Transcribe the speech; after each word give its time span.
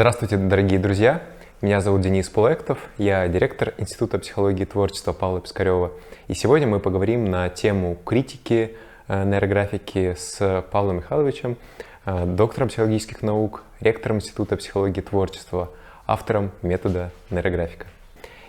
Здравствуйте, 0.00 0.38
дорогие 0.38 0.78
друзья! 0.78 1.20
Меня 1.60 1.82
зовут 1.82 2.00
Денис 2.00 2.26
Пулектов, 2.26 2.78
я 2.96 3.28
директор 3.28 3.74
Института 3.76 4.18
психологии 4.18 4.62
и 4.62 4.64
творчества 4.64 5.12
Павла 5.12 5.42
Пискарева. 5.42 5.92
И 6.26 6.32
сегодня 6.32 6.66
мы 6.66 6.80
поговорим 6.80 7.26
на 7.26 7.50
тему 7.50 7.98
критики 8.06 8.78
э, 9.08 9.24
нейрографики 9.24 10.16
с 10.18 10.64
Павлом 10.70 10.96
Михайловичем, 10.96 11.58
э, 12.06 12.24
доктором 12.24 12.68
психологических 12.68 13.20
наук, 13.20 13.62
ректором 13.80 14.16
Института 14.16 14.56
психологии 14.56 15.00
и 15.00 15.04
творчества, 15.04 15.70
автором 16.06 16.50
метода 16.62 17.10
нейрографика. 17.28 17.84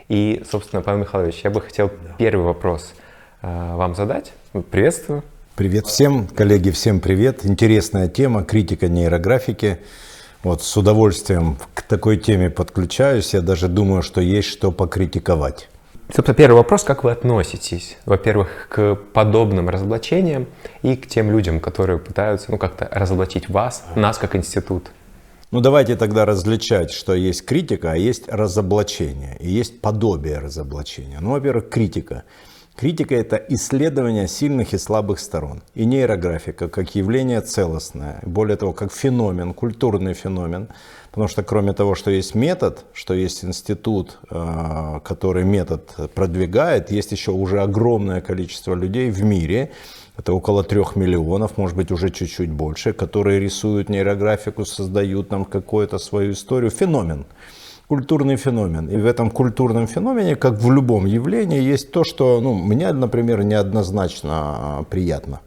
И, 0.07 0.43
собственно, 0.49 0.81
Павел 0.81 1.01
Михайлович, 1.01 1.41
я 1.43 1.49
бы 1.49 1.59
хотел 1.59 1.91
первый 2.17 2.45
вопрос 2.45 2.93
э, 3.41 3.75
вам 3.75 3.93
задать. 3.95 4.31
Приветствую. 4.71 5.21
Привет 5.57 5.85
всем, 5.87 6.27
коллеги, 6.27 6.69
всем 6.69 7.01
привет. 7.01 7.45
Интересная 7.45 8.07
тема, 8.07 8.45
критика 8.45 8.87
нейрографики. 8.87 9.79
Вот 10.43 10.63
с 10.63 10.75
удовольствием 10.75 11.57
к 11.75 11.83
такой 11.83 12.17
теме 12.17 12.49
подключаюсь. 12.49 13.33
Я 13.33 13.41
даже 13.41 13.67
думаю, 13.67 14.01
что 14.01 14.21
есть 14.21 14.47
что 14.47 14.71
покритиковать. 14.71 15.69
Собственно, 16.13 16.35
первый 16.35 16.55
вопрос, 16.55 16.83
как 16.83 17.03
вы 17.03 17.11
относитесь, 17.11 17.97
во-первых, 18.05 18.67
к 18.69 18.95
подобным 19.13 19.69
разоблачениям 19.69 20.47
и 20.81 20.95
к 20.95 21.07
тем 21.07 21.31
людям, 21.31 21.59
которые 21.59 21.99
пытаются, 21.99 22.51
ну, 22.51 22.57
как-то 22.57 22.89
разоблачить 22.91 23.49
вас, 23.49 23.85
нас 23.95 24.17
как 24.17 24.35
институт? 24.35 24.91
Ну 25.51 25.61
давайте 25.61 25.95
тогда 25.95 26.25
различать, 26.25 26.91
что 26.91 27.13
есть 27.13 27.45
критика, 27.45 27.91
а 27.91 27.95
есть 27.95 28.27
разоблачение, 28.27 29.37
и 29.39 29.49
есть 29.49 29.79
подобие 29.79 30.39
разоблачения. 30.39 31.19
Ну, 31.21 31.31
во-первых, 31.31 31.69
критика. 31.69 32.23
Критика– 32.75 33.15
это 33.15 33.35
исследование 33.49 34.27
сильных 34.27 34.73
и 34.73 34.77
слабых 34.77 35.19
сторон. 35.19 35.61
И 35.75 35.85
нейрографика 35.85 36.67
как 36.69 36.95
явление 36.95 37.41
целостное, 37.41 38.19
более 38.25 38.57
того, 38.57 38.73
как 38.73 38.91
феномен, 38.91 39.53
культурный 39.53 40.13
феномен. 40.13 40.69
Потому 41.11 41.27
что 41.27 41.43
кроме 41.43 41.73
того, 41.73 41.95
что 41.95 42.09
есть 42.09 42.33
метод, 42.33 42.85
что 42.93 43.13
есть 43.13 43.43
институт, 43.43 44.19
э, 44.29 44.99
который 45.03 45.43
метод 45.43 45.93
продвигает, 46.15 46.91
есть 46.91 47.11
еще 47.11 47.31
уже 47.31 47.61
огромное 47.61 48.21
количество 48.21 48.73
людей 48.73 49.11
в 49.11 49.21
мире, 49.21 49.71
это 50.17 50.33
около 50.33 50.63
трех 50.63 50.95
миллионов, 50.95 51.57
может 51.57 51.75
быть 51.75 51.91
уже 51.91 52.09
чуть-чуть 52.09 52.51
больше, 52.51 52.93
которые 52.93 53.39
рисуют 53.39 53.89
нейрографику, 53.89 54.65
создают 54.65 55.31
нам 55.31 55.45
какую-то 55.45 55.97
свою 55.97 56.31
историю. 56.31 56.71
Феномен 56.71 57.25
культурный 57.91 58.37
феномен. 58.37 58.87
И 58.87 58.95
в 58.95 59.05
этом 59.05 59.29
культурном 59.29 59.85
феномене, 59.85 60.35
как 60.35 60.53
в 60.53 60.71
любом 60.71 61.05
явлении, 61.05 61.73
есть 61.73 61.91
то, 61.91 62.05
что 62.05 62.39
ну, 62.41 62.53
мне, 62.53 62.93
например, 62.93 63.43
неоднозначно 63.43 64.85
приятно. 64.89 65.41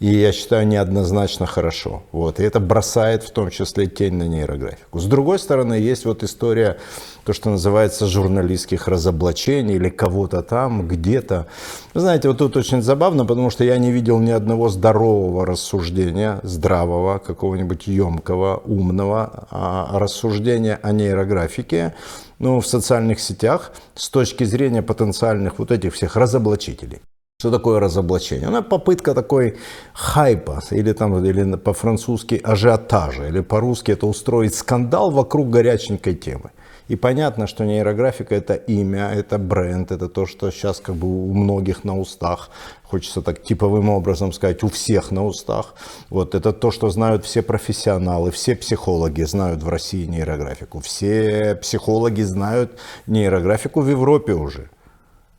И 0.00 0.06
я 0.06 0.32
считаю 0.32 0.66
неоднозначно 0.66 1.46
хорошо. 1.46 2.02
Вот. 2.12 2.38
И 2.38 2.44
это 2.44 2.60
бросает 2.60 3.24
в 3.24 3.30
том 3.30 3.50
числе 3.50 3.86
тень 3.86 4.14
на 4.14 4.28
нейрографику. 4.28 5.00
С 5.00 5.06
другой 5.06 5.38
стороны, 5.40 5.74
есть 5.74 6.04
вот 6.04 6.22
история, 6.22 6.78
то, 7.24 7.32
что 7.32 7.50
называется 7.50 8.06
журналистских 8.06 8.86
разоблачений 8.86 9.74
или 9.74 9.88
кого-то 9.88 10.42
там, 10.42 10.86
где-то. 10.86 11.46
Знаете, 11.94 12.28
вот 12.28 12.38
тут 12.38 12.56
очень 12.56 12.80
забавно, 12.80 13.26
потому 13.26 13.50
что 13.50 13.64
я 13.64 13.76
не 13.78 13.90
видел 13.90 14.20
ни 14.20 14.30
одного 14.30 14.68
здорового 14.68 15.44
рассуждения, 15.44 16.38
здравого, 16.44 17.18
какого-нибудь 17.18 17.88
емкого, 17.88 18.62
умного 18.64 19.46
а 19.50 19.98
рассуждения 19.98 20.78
о 20.80 20.92
нейрографике 20.92 21.94
ну, 22.38 22.60
в 22.60 22.66
социальных 22.66 23.18
сетях 23.18 23.72
с 23.94 24.08
точки 24.08 24.44
зрения 24.44 24.82
потенциальных 24.82 25.58
вот 25.58 25.72
этих 25.72 25.94
всех 25.94 26.16
разоблачителей. 26.16 27.00
Что 27.40 27.52
такое 27.52 27.78
разоблачение? 27.78 28.48
Она 28.48 28.62
попытка 28.62 29.14
такой 29.14 29.58
хайпа, 29.92 30.60
или, 30.72 30.92
там, 30.92 31.24
или 31.24 31.54
по-французски 31.54 32.40
ажиотажа, 32.42 33.28
или 33.28 33.38
по-русски 33.42 33.92
это 33.92 34.08
устроить 34.08 34.56
скандал 34.56 35.12
вокруг 35.12 35.48
горяченькой 35.48 36.16
темы. 36.16 36.50
И 36.88 36.96
понятно, 36.96 37.46
что 37.46 37.64
нейрографика 37.64 38.34
это 38.34 38.54
имя, 38.54 39.12
это 39.14 39.38
бренд, 39.38 39.92
это 39.92 40.08
то, 40.08 40.26
что 40.26 40.50
сейчас 40.50 40.80
как 40.80 40.96
бы 40.96 41.06
у 41.06 41.32
многих 41.32 41.84
на 41.84 41.96
устах. 41.96 42.50
Хочется 42.82 43.22
так 43.22 43.40
типовым 43.40 43.88
образом 43.88 44.32
сказать, 44.32 44.64
у 44.64 44.68
всех 44.68 45.12
на 45.12 45.24
устах. 45.24 45.76
Вот 46.10 46.34
это 46.34 46.52
то, 46.52 46.72
что 46.72 46.90
знают 46.90 47.24
все 47.24 47.42
профессионалы, 47.42 48.32
все 48.32 48.56
психологи 48.56 49.22
знают 49.22 49.62
в 49.62 49.68
России 49.68 50.06
нейрографику. 50.06 50.80
Все 50.80 51.54
психологи 51.54 52.22
знают 52.22 52.80
нейрографику 53.06 53.80
в 53.80 53.88
Европе 53.88 54.32
уже. 54.32 54.70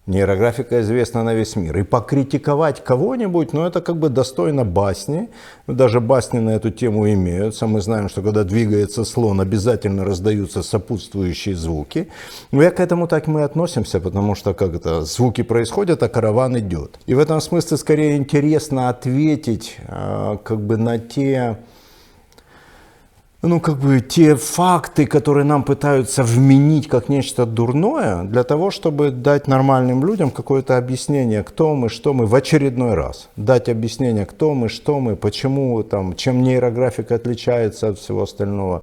Нейрографика 0.10 0.82
известна 0.82 1.24
на 1.24 1.36
весь 1.36 1.56
мир. 1.56 1.78
И 1.78 1.84
покритиковать 1.84 2.84
кого-нибудь, 2.84 3.54
ну 3.54 3.68
это 3.68 3.80
как 3.80 3.98
бы 3.98 4.10
достойно 4.10 4.66
басни. 4.66 5.30
Даже 5.68 6.00
басни 6.00 6.40
на 6.40 6.50
эту 6.50 6.72
тему 6.72 7.08
имеются. 7.14 7.68
Мы 7.68 7.80
знаем, 7.80 8.10
что 8.10 8.24
когда 8.24 8.44
двигается 8.44 9.04
слон, 9.04 9.40
обязательно 9.40 10.04
раздаются 10.04 10.64
сопутствующие 10.64 11.56
звуки. 11.56 12.08
Но 12.52 12.64
я 12.64 12.72
к 12.72 12.80
этому 12.80 13.08
так 13.08 13.28
мы 13.28 13.44
относимся, 13.44 14.00
потому 14.00 14.34
что 14.34 14.56
как 14.56 14.74
это, 14.74 15.04
звуки 15.04 15.44
происходят, 15.44 16.02
а 16.02 16.10
караван 16.10 16.58
идет. 16.58 16.98
И 17.06 17.14
в 17.14 17.20
этом 17.20 17.40
смысле 17.40 17.78
скорее 17.78 18.18
интересно 18.18 18.90
ответить 18.90 19.78
а, 19.88 20.38
как 20.38 20.60
бы 20.60 20.78
на 20.78 20.98
те 20.98 21.60
ну, 23.42 23.60
как 23.62 23.78
бы 23.78 24.02
те 24.02 24.36
факты, 24.36 25.06
которые 25.06 25.46
нам 25.46 25.64
пытаются 25.64 26.24
вменить 26.24 26.88
как 26.88 27.08
нечто 27.08 27.46
дурное, 27.46 28.24
для 28.24 28.44
того, 28.44 28.70
чтобы 28.70 29.12
дать 29.12 29.48
нормальным 29.48 30.06
людям 30.06 30.30
какое-то 30.30 30.78
объяснение, 30.78 31.44
кто 31.44 31.74
мы, 31.74 31.90
что 31.90 32.14
мы, 32.14 32.26
в 32.26 32.36
очередной 32.36 32.96
раз. 32.96 33.30
Дать 33.38 33.70
объяснение, 33.70 34.26
кто 34.26 34.54
мы, 34.54 34.68
что 34.68 35.00
мы, 35.00 35.16
почему, 35.16 35.82
там, 35.84 36.16
чем 36.16 36.44
нейрографика 36.44 37.16
отличается 37.16 37.90
от 37.90 38.00
всего 38.00 38.24
остального. 38.24 38.82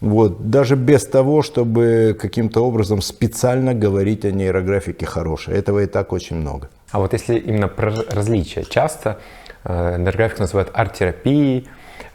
Вот, 0.00 0.50
даже 0.50 0.76
без 0.76 1.06
того, 1.06 1.42
чтобы 1.42 2.16
каким-то 2.20 2.64
образом 2.64 3.00
специально 3.00 3.74
говорить 3.74 4.24
о 4.24 4.30
нейрографике 4.30 5.06
хорошей. 5.06 5.54
Этого 5.54 5.80
и 5.80 5.86
так 5.86 6.12
очень 6.12 6.36
много. 6.36 6.68
А 6.92 7.00
вот 7.00 7.12
если 7.12 7.38
именно 7.38 7.66
про 7.66 7.92
различия, 8.10 8.64
часто 8.64 9.18
э, 9.64 9.96
нейрографику 9.98 10.42
называют 10.42 10.70
арт-терапией, 10.74 11.66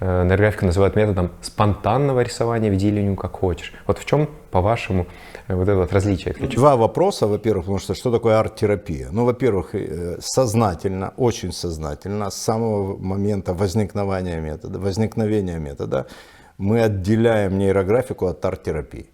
Э, 0.03 0.23
нейрографика 0.23 0.65
называют 0.65 0.95
методом 0.95 1.29
спонтанного 1.41 2.21
рисования, 2.21 2.71
веди 2.71 2.89
линию 2.89 3.15
как 3.15 3.33
хочешь. 3.33 3.71
Вот 3.85 3.99
в 3.99 4.05
чем, 4.05 4.27
по-вашему, 4.49 5.05
э, 5.47 5.53
вот 5.53 5.69
это 5.69 5.77
вот 5.77 5.93
различие? 5.93 6.33
Два 6.33 6.75
вопроса, 6.75 7.27
во-первых, 7.27 7.65
потому 7.65 7.77
что 7.77 7.93
что 7.93 8.11
такое 8.11 8.39
арт-терапия? 8.39 9.09
Ну, 9.11 9.25
во-первых, 9.25 9.75
э, 9.75 10.17
сознательно, 10.19 11.13
очень 11.17 11.51
сознательно, 11.53 12.31
с 12.31 12.35
самого 12.35 12.97
момента 12.97 13.53
возникновения 13.53 14.41
метода, 14.41 14.79
возникновения 14.79 15.59
метода, 15.59 16.07
мы 16.57 16.81
отделяем 16.81 17.59
нейрографику 17.59 18.25
от 18.25 18.43
арт-терапии. 18.43 19.05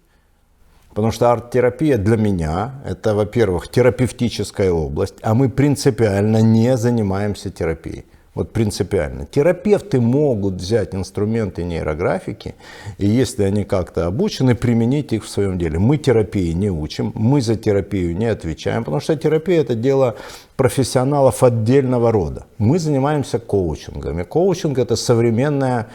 Потому 0.88 1.12
что 1.12 1.30
арт-терапия 1.30 1.98
для 1.98 2.16
меня 2.16 2.82
это, 2.86 3.14
во-первых, 3.14 3.68
терапевтическая 3.68 4.72
область, 4.72 5.16
а 5.20 5.34
мы 5.34 5.50
принципиально 5.50 6.40
не 6.40 6.78
занимаемся 6.78 7.50
терапией. 7.50 8.06
Вот 8.34 8.52
принципиально. 8.52 9.26
Терапевты 9.26 10.00
могут 10.00 10.54
взять 10.54 10.94
инструменты 10.94 11.64
нейрографики, 11.64 12.54
и 12.98 13.06
если 13.06 13.42
они 13.42 13.64
как-то 13.64 14.06
обучены, 14.06 14.54
применить 14.54 15.12
их 15.12 15.24
в 15.24 15.28
своем 15.28 15.58
деле. 15.58 15.78
Мы 15.78 15.96
терапии 15.96 16.52
не 16.52 16.70
учим, 16.70 17.12
мы 17.14 17.40
за 17.40 17.56
терапию 17.56 18.16
не 18.16 18.26
отвечаем, 18.26 18.84
потому 18.84 19.00
что 19.00 19.16
терапия 19.16 19.60
это 19.60 19.74
дело 19.74 20.16
профессионалов 20.56 21.42
отдельного 21.42 22.12
рода. 22.12 22.44
Мы 22.58 22.78
занимаемся 22.78 23.38
коучингом. 23.38 24.20
И 24.20 24.24
коучинг 24.24 24.78
это 24.78 24.96
современная 24.96 25.88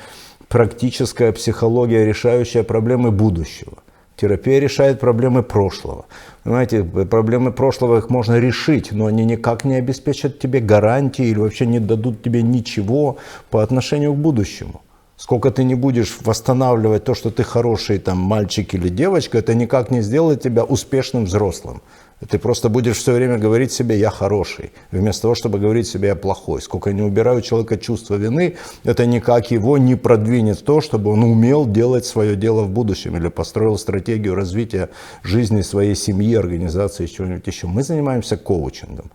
практическая 0.50 1.32
психология, 1.32 2.06
решающая 2.06 2.64
проблемы 2.64 3.12
будущего. 3.12 3.83
Терапия 4.16 4.60
решает 4.60 5.00
проблемы 5.00 5.44
прошлого. 5.44 6.06
Понимаете, 6.44 6.84
проблемы 6.84 7.52
прошлого 7.52 7.98
их 7.98 8.10
можно 8.10 8.40
решить, 8.40 8.92
но 8.92 9.08
они 9.08 9.26
никак 9.26 9.66
не 9.66 9.76
обеспечат 9.76 10.40
тебе 10.40 10.60
гарантии 10.60 11.26
или 11.26 11.40
вообще 11.40 11.66
не 11.66 11.80
дадут 11.80 12.22
тебе 12.22 12.42
ничего 12.42 13.18
по 13.50 13.64
отношению 13.64 14.14
к 14.14 14.18
будущему. 14.18 14.82
Сколько 15.18 15.52
ты 15.52 15.64
не 15.64 15.76
будешь 15.76 16.18
восстанавливать 16.22 17.04
то, 17.04 17.16
что 17.16 17.30
ты 17.30 17.44
хороший 17.44 17.98
там, 18.00 18.18
мальчик 18.18 18.74
или 18.74 18.90
девочка, 18.90 19.38
это 19.38 19.56
никак 19.56 19.92
не 19.92 20.02
сделает 20.02 20.42
тебя 20.42 20.64
успешным 20.64 21.26
взрослым. 21.26 21.82
Ты 22.30 22.38
просто 22.38 22.70
будешь 22.70 22.98
все 22.98 23.14
время 23.14 23.38
говорить 23.38 23.72
себе 23.72 23.98
«я 23.98 24.10
хороший», 24.10 24.72
вместо 24.92 25.24
того, 25.24 25.36
чтобы 25.36 25.60
говорить 25.60 25.88
себе 25.88 26.10
«я 26.10 26.16
плохой». 26.16 26.62
Сколько 26.62 26.94
не 26.94 27.02
убираю 27.02 27.40
у 27.40 27.42
человека 27.42 27.78
чувство 27.78 28.16
вины, 28.16 28.58
это 28.84 29.06
никак 29.06 29.52
его 29.52 29.78
не 29.78 29.96
продвинет 29.96 30.64
то, 30.64 30.82
чтобы 30.82 31.12
он 31.12 31.24
умел 31.24 31.66
делать 31.66 32.06
свое 32.06 32.36
дело 32.36 32.62
в 32.64 32.70
будущем 32.70 33.18
или 33.18 33.30
построил 33.30 33.78
стратегию 33.78 34.36
развития 34.36 34.90
жизни 35.24 35.62
своей 35.62 35.96
семьи, 35.96 36.36
организации, 36.36 37.08
чего-нибудь 37.08 37.48
еще. 37.48 37.68
Мы 37.68 37.84
занимаемся 37.84 38.38
коучингом. 38.38 39.12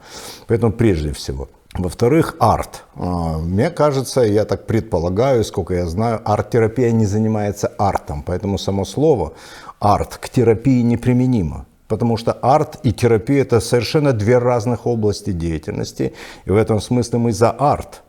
Поэтому 0.47 0.73
прежде 0.73 1.13
всего. 1.13 1.49
Во-вторых, 1.75 2.37
арт. 2.41 2.85
А, 2.95 3.39
мне 3.39 3.71
кажется, 3.71 4.23
я 4.23 4.45
так 4.45 4.67
предполагаю, 4.67 5.45
сколько 5.45 5.75
я 5.75 5.87
знаю, 5.87 6.21
арт-терапия 6.25 6.91
не 6.93 7.07
занимается 7.07 7.69
артом. 7.79 8.23
Поэтому 8.27 8.59
само 8.59 8.85
слово 8.85 9.35
арт 9.79 10.17
к 10.17 10.29
терапии 10.29 10.83
неприменимо. 10.83 11.67
Потому 11.89 12.17
что 12.19 12.33
арт 12.33 12.79
и 12.85 12.93
терапия 12.93 13.43
это 13.43 13.61
совершенно 13.61 14.13
две 14.13 14.39
разных 14.39 14.87
области 14.87 15.33
деятельности. 15.33 16.13
И 16.45 16.51
в 16.51 16.57
этом 16.57 16.81
смысле 16.81 17.19
мы 17.19 17.33
за 17.33 17.51
арт. 17.51 18.03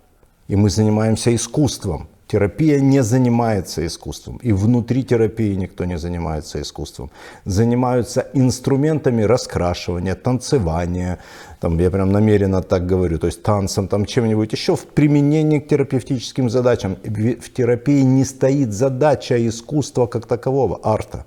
И 0.50 0.56
мы 0.56 0.70
занимаемся 0.70 1.34
искусством. 1.34 2.08
Терапия 2.32 2.80
не 2.80 3.02
занимается 3.02 3.84
искусством, 3.88 4.38
и 4.44 4.52
внутри 4.52 5.04
терапии 5.04 5.56
никто 5.56 5.86
не 5.86 5.98
занимается 5.98 6.62
искусством. 6.62 7.10
Занимаются 7.46 8.28
инструментами 8.34 9.24
раскрашивания, 9.24 10.14
танцевания, 10.14 11.18
там, 11.60 11.80
я 11.80 11.90
прям 11.90 12.12
намеренно 12.12 12.62
так 12.62 12.86
говорю, 12.86 13.18
то 13.18 13.26
есть 13.26 13.42
танцем, 13.42 13.88
там 13.88 14.06
чем-нибудь 14.06 14.52
еще 14.52 14.76
в 14.76 14.86
применении 14.86 15.58
к 15.58 15.68
терапевтическим 15.68 16.52
задачам. 16.52 16.98
В 17.04 17.50
терапии 17.52 18.04
не 18.04 18.26
стоит 18.26 18.74
задача 18.74 19.48
искусства 19.48 20.06
как 20.06 20.28
такового, 20.28 20.80
арта, 20.84 21.26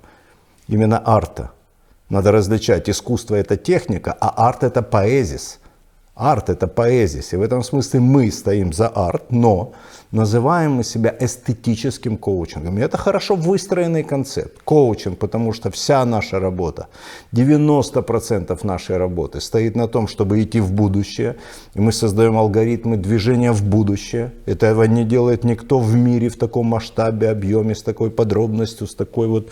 именно 0.69 1.01
арта. 1.03 1.51
Надо 2.13 2.31
различать, 2.31 2.91
искусство 2.91 3.33
это 3.33 3.57
техника, 3.57 4.15
а 4.19 4.47
арт 4.47 4.63
это 4.63 4.83
поэзис. 4.83 5.59
Арт 6.13 6.49
это 6.51 6.67
поэзис, 6.67 7.33
и 7.33 7.37
в 7.37 7.41
этом 7.41 7.63
смысле 7.63 8.01
мы 8.01 8.31
стоим 8.31 8.71
за 8.71 8.87
арт, 8.87 9.31
но 9.31 9.73
называем 10.13 10.73
мы 10.73 10.83
себя 10.83 11.15
эстетическим 11.19 12.17
коучингом. 12.17 12.77
И 12.77 12.81
это 12.81 12.97
хорошо 12.97 13.35
выстроенный 13.35 14.03
концепт. 14.03 14.61
Коучинг, 14.63 15.17
потому 15.17 15.53
что 15.53 15.71
вся 15.71 16.05
наша 16.05 16.39
работа, 16.39 16.87
90% 17.33 18.59
нашей 18.65 18.97
работы 18.97 19.41
стоит 19.41 19.75
на 19.75 19.87
том, 19.87 20.07
чтобы 20.07 20.41
идти 20.41 20.59
в 20.59 20.71
будущее. 20.71 21.35
И 21.73 21.81
мы 21.81 21.91
создаем 21.91 22.37
алгоритмы 22.37 22.97
движения 22.97 23.51
в 23.51 23.63
будущее. 23.63 24.31
Этого 24.45 24.83
не 24.83 25.03
делает 25.03 25.43
никто 25.43 25.79
в 25.79 25.95
мире 25.95 26.29
в 26.29 26.37
таком 26.37 26.67
масштабе, 26.67 27.29
объеме, 27.29 27.73
с 27.73 27.81
такой 27.81 28.11
подробностью, 28.11 28.87
с 28.87 28.95
такой 28.95 29.27
вот 29.27 29.49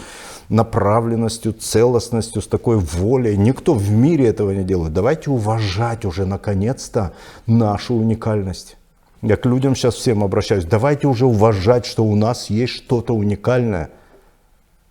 направленностью, 0.50 1.54
целостностью, 1.54 2.42
с 2.42 2.48
такой 2.48 2.78
волей. 2.78 3.36
Никто 3.36 3.74
в 3.74 3.90
мире 3.90 4.28
этого 4.28 4.52
не 4.52 4.64
делает. 4.64 4.94
Давайте 4.94 5.32
уважать 5.32 6.06
уже 6.06 6.26
наконец-то 6.26 7.14
нашу 7.48 7.96
уникальность. 7.96 8.78
Я 9.22 9.38
к 9.38 9.46
людям 9.46 9.76
сейчас 9.76 9.96
всем 9.96 10.24
обращаюсь. 10.24 10.66
Давайте 10.66 11.08
уже 11.08 11.26
уважать, 11.26 11.86
что 11.86 12.04
у 12.04 12.16
нас 12.16 12.50
есть 12.50 12.74
что-то 12.74 13.14
уникальное. 13.14 13.92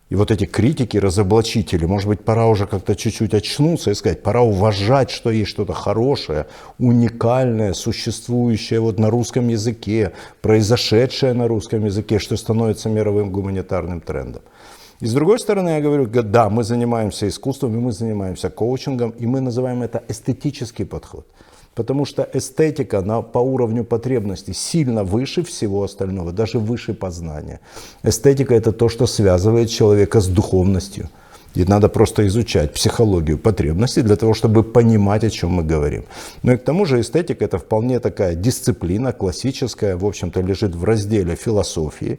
И 0.08 0.16
вот 0.16 0.30
эти 0.30 0.44
критики, 0.44 0.96
разоблачители, 0.96 1.84
может 1.84 2.08
быть, 2.08 2.24
пора 2.24 2.46
уже 2.46 2.66
как-то 2.66 2.96
чуть-чуть 2.96 3.32
очнуться 3.32 3.90
и 3.90 3.94
сказать, 3.94 4.22
пора 4.22 4.42
уважать, 4.42 5.10
что 5.10 5.30
есть 5.30 5.50
что-то 5.50 5.72
хорошее, 5.72 6.46
уникальное, 6.78 7.74
существующее 7.74 8.80
вот 8.80 8.98
на 8.98 9.08
русском 9.10 9.48
языке, 9.48 10.12
произошедшее 10.42 11.32
на 11.32 11.46
русском 11.46 11.84
языке, 11.84 12.18
что 12.18 12.36
становится 12.36 12.88
мировым 12.88 13.30
гуманитарным 13.30 14.00
трендом. 14.00 14.42
И 15.00 15.06
с 15.06 15.14
другой 15.14 15.38
стороны, 15.38 15.70
я 15.70 15.80
говорю, 15.80 16.06
да, 16.06 16.50
мы 16.50 16.64
занимаемся 16.64 17.28
искусством, 17.28 17.74
и 17.76 17.78
мы 17.78 17.92
занимаемся 17.92 18.50
коучингом, 18.50 19.10
и 19.10 19.26
мы 19.26 19.40
называем 19.40 19.82
это 19.82 20.02
эстетический 20.08 20.84
подход. 20.84 21.24
Потому 21.74 22.04
что 22.04 22.28
эстетика 22.34 23.00
на, 23.00 23.22
по 23.22 23.38
уровню 23.38 23.84
потребностей 23.84 24.54
сильно 24.54 25.04
выше 25.04 25.42
всего 25.42 25.82
остального, 25.82 26.32
даже 26.32 26.58
выше 26.58 26.94
познания. 26.94 27.60
Эстетика 28.02 28.54
это 28.54 28.72
то, 28.72 28.88
что 28.88 29.06
связывает 29.06 29.70
человека 29.70 30.20
с 30.20 30.26
духовностью. 30.26 31.08
И 31.54 31.64
надо 31.64 31.88
просто 31.88 32.26
изучать 32.26 32.72
психологию 32.72 33.38
потребностей 33.38 34.02
для 34.02 34.16
того, 34.16 34.34
чтобы 34.34 34.62
понимать, 34.62 35.24
о 35.24 35.30
чем 35.30 35.50
мы 35.50 35.64
говорим. 35.64 36.04
Но 36.42 36.52
и 36.52 36.56
к 36.56 36.64
тому 36.64 36.86
же 36.86 37.00
эстетика 37.00 37.44
это 37.44 37.58
вполне 37.58 37.98
такая 37.98 38.34
дисциплина 38.34 39.12
классическая, 39.12 39.96
в 39.96 40.04
общем-то 40.04 40.40
лежит 40.42 40.74
в 40.76 40.84
разделе 40.84 41.34
философии, 41.34 42.18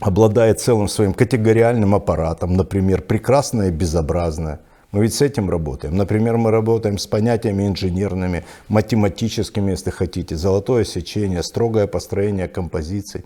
обладает 0.00 0.60
целым 0.60 0.88
своим 0.88 1.14
категориальным 1.14 1.94
аппаратом, 1.94 2.56
например, 2.56 3.02
прекрасное 3.02 3.68
и 3.68 3.72
безобразное. 3.72 4.60
Мы 4.90 5.02
ведь 5.02 5.14
с 5.14 5.20
этим 5.20 5.50
работаем. 5.50 5.96
Например, 5.96 6.38
мы 6.38 6.50
работаем 6.50 6.96
с 6.96 7.06
понятиями 7.06 7.66
инженерными, 7.66 8.44
математическими, 8.68 9.72
если 9.72 9.90
хотите, 9.90 10.34
золотое 10.36 10.84
сечение, 10.84 11.42
строгое 11.42 11.86
построение 11.86 12.48
композиций. 12.48 13.24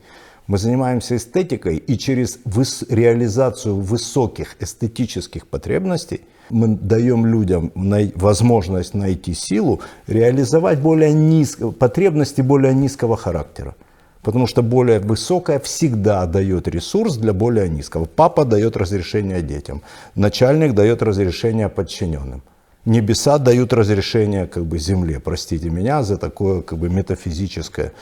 Мы 0.49 0.59
занимаемся 0.59 1.15
эстетикой, 1.15 1.77
и 1.77 1.97
через 1.97 2.41
выс- 2.45 2.85
реализацию 2.93 3.77
высоких 3.77 4.57
эстетических 4.61 5.47
потребностей 5.47 6.23
мы 6.51 6.67
даем 6.67 7.27
людям 7.27 7.71
най- 7.77 8.13
возможность 8.17 8.95
найти 8.95 9.33
силу, 9.33 9.81
реализовать 10.09 10.81
более 10.81 11.13
низко, 11.13 11.71
потребности 11.71 12.41
более 12.41 12.75
низкого 12.75 13.17
характера. 13.17 13.77
Потому 14.23 14.47
что 14.47 14.63
более 14.63 15.01
высокая 15.01 15.59
всегда 15.59 16.27
дает 16.27 16.69
ресурс 16.69 17.17
для 17.17 17.33
более 17.33 17.69
низкого. 17.69 18.05
Папа 18.05 18.45
дает 18.45 18.77
разрешение 18.77 19.43
детям, 19.43 19.83
начальник 20.15 20.75
дает 20.75 21.03
разрешение 21.03 21.69
подчиненным. 21.69 22.43
Небеса 22.85 23.39
дают 23.39 23.73
разрешение 23.73 24.47
как 24.47 24.65
бы 24.65 24.79
земле, 24.79 25.21
простите 25.21 25.71
меня 25.71 26.03
за 26.03 26.19
такое 26.19 26.63
как 26.63 26.79
бы 26.79 26.89
метафизическое, 26.89 27.93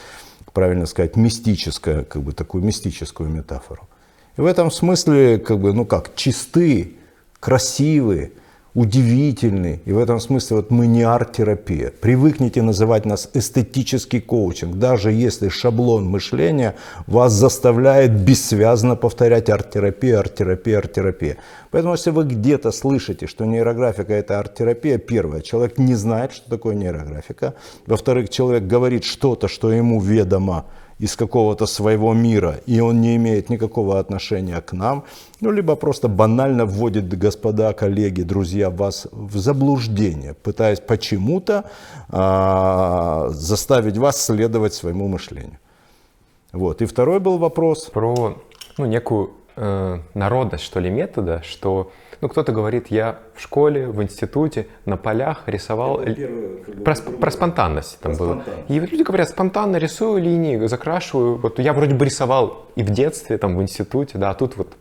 правильно 0.53 0.87
сказать, 0.87 1.17
мистическое, 1.17 2.05
как 2.05 2.23
бы 2.23 2.33
такую 2.33 2.65
мистическую 2.65 3.29
метафору. 3.29 3.89
И 4.37 4.41
в 4.41 4.47
этом 4.47 4.71
смысле, 4.71 5.39
как 5.39 5.59
бы, 5.59 5.73
ну 5.75 5.85
как, 5.85 6.15
чисты, 6.15 6.95
красивые, 7.41 8.33
удивительный. 8.75 9.81
И 9.85 9.93
в 9.93 9.99
этом 9.99 10.21
смысле 10.21 10.57
вот 10.57 10.71
мы 10.71 10.87
не 10.87 11.03
арт-терапия. 11.03 11.93
Привыкните 12.01 12.63
называть 12.63 13.05
нас 13.05 13.29
эстетический 13.35 14.21
коучинг, 14.21 14.77
даже 14.77 15.11
если 15.11 15.49
шаблон 15.49 16.07
мышления 16.07 16.77
вас 17.07 17.33
заставляет 17.33 18.13
бессвязно 18.13 18.97
повторять 18.97 19.51
арт-терапия, 19.51 20.19
арт-терапия, 20.21 20.79
арт-терапия. 20.79 21.37
Поэтому 21.71 21.95
если 21.95 22.11
вы 22.11 22.25
где-то 22.25 22.71
слышите, 22.71 23.27
что 23.27 23.45
нейрографика 23.45 24.13
это 24.13 24.39
арт-терапия, 24.39 24.99
первое, 24.99 25.41
человек 25.41 25.79
не 25.79 25.95
знает, 25.95 26.33
что 26.33 26.49
такое 26.49 26.75
нейрографика. 26.75 27.55
Во-вторых, 27.87 28.31
человек 28.31 28.65
говорит 28.65 29.05
что-то, 29.05 29.49
что 29.49 29.73
ему 29.73 30.01
ведомо, 30.01 30.67
из 31.01 31.17
какого-то 31.17 31.67
своего 31.67 32.13
мира, 32.13 32.61
и 32.67 32.81
он 32.81 33.01
не 33.01 33.17
имеет 33.17 33.49
никакого 33.49 33.99
отношения 33.99 34.61
к 34.61 34.73
нам, 34.73 35.05
ну, 35.41 35.51
либо 35.51 35.75
просто 35.75 36.09
банально 36.09 36.67
вводит, 36.67 37.09
господа, 37.09 37.73
коллеги, 37.73 38.23
друзья, 38.23 38.69
вас 38.69 39.07
в 39.11 39.39
заблуждение, 39.39 40.35
пытаясь 40.35 40.81
почему-то 40.81 41.65
а, 42.11 43.29
заставить 43.31 43.97
вас 43.97 44.21
следовать 44.21 44.75
своему 44.75 45.09
мышлению. 45.09 45.59
Вот. 46.53 46.83
И 46.83 46.87
второй 46.87 47.19
был 47.19 47.39
вопрос. 47.39 47.87
Про 47.87 48.37
ну, 48.77 48.87
некую 48.87 49.31
э, 49.57 50.01
народность, 50.15 50.65
что 50.65 50.81
ли, 50.81 50.91
метода, 50.91 51.43
что 51.45 51.93
ну, 52.21 52.29
кто-то 52.29 52.53
говорит, 52.53 52.89
я 52.89 53.19
в 53.35 53.41
школе, 53.41 53.87
в 53.87 54.03
институте, 54.03 54.67
на 54.85 54.97
полях 54.97 55.45
рисовал... 55.47 56.01
Первое, 56.01 56.59
про, 56.85 56.95
про 56.95 57.31
спонтанность 57.31 57.99
там 58.01 58.17
про 58.17 58.25
было. 58.25 58.45
И 58.69 58.79
люди 58.79 59.03
говорят, 59.03 59.31
спонтанно 59.31 59.77
рисую 59.77 60.23
линии, 60.23 60.67
закрашиваю. 60.67 61.37
Вот 61.37 61.59
я 61.59 61.73
вроде 61.73 61.95
бы 61.95 62.05
рисовал 62.05 62.67
и 62.77 62.83
в 62.83 62.91
детстве, 62.91 63.39
там, 63.39 63.57
в 63.57 63.63
институте, 63.63 64.19
да, 64.19 64.31
а 64.31 64.35
тут 64.35 64.57
вот... 64.57 64.77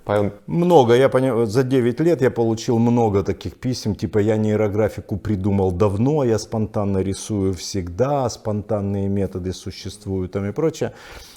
Много, 0.47 0.95
я 0.95 1.09
понял, 1.09 1.45
за 1.45 1.63
9 1.63 1.99
лет 2.01 2.21
я 2.21 2.31
получил 2.31 2.77
много 2.77 3.23
таких 3.23 3.55
писем, 3.55 3.95
типа 3.95 4.19
я 4.19 4.37
нейрографику 4.37 5.17
придумал 5.17 5.71
давно, 5.71 6.23
я 6.23 6.39
спонтанно 6.39 6.99
рисую 6.99 7.53
всегда, 7.53 8.29
спонтанные 8.29 9.07
методы 9.07 9.53
существуют 9.53 10.33
там 10.33 10.45
и 10.45 10.51
прочее. 10.51 10.93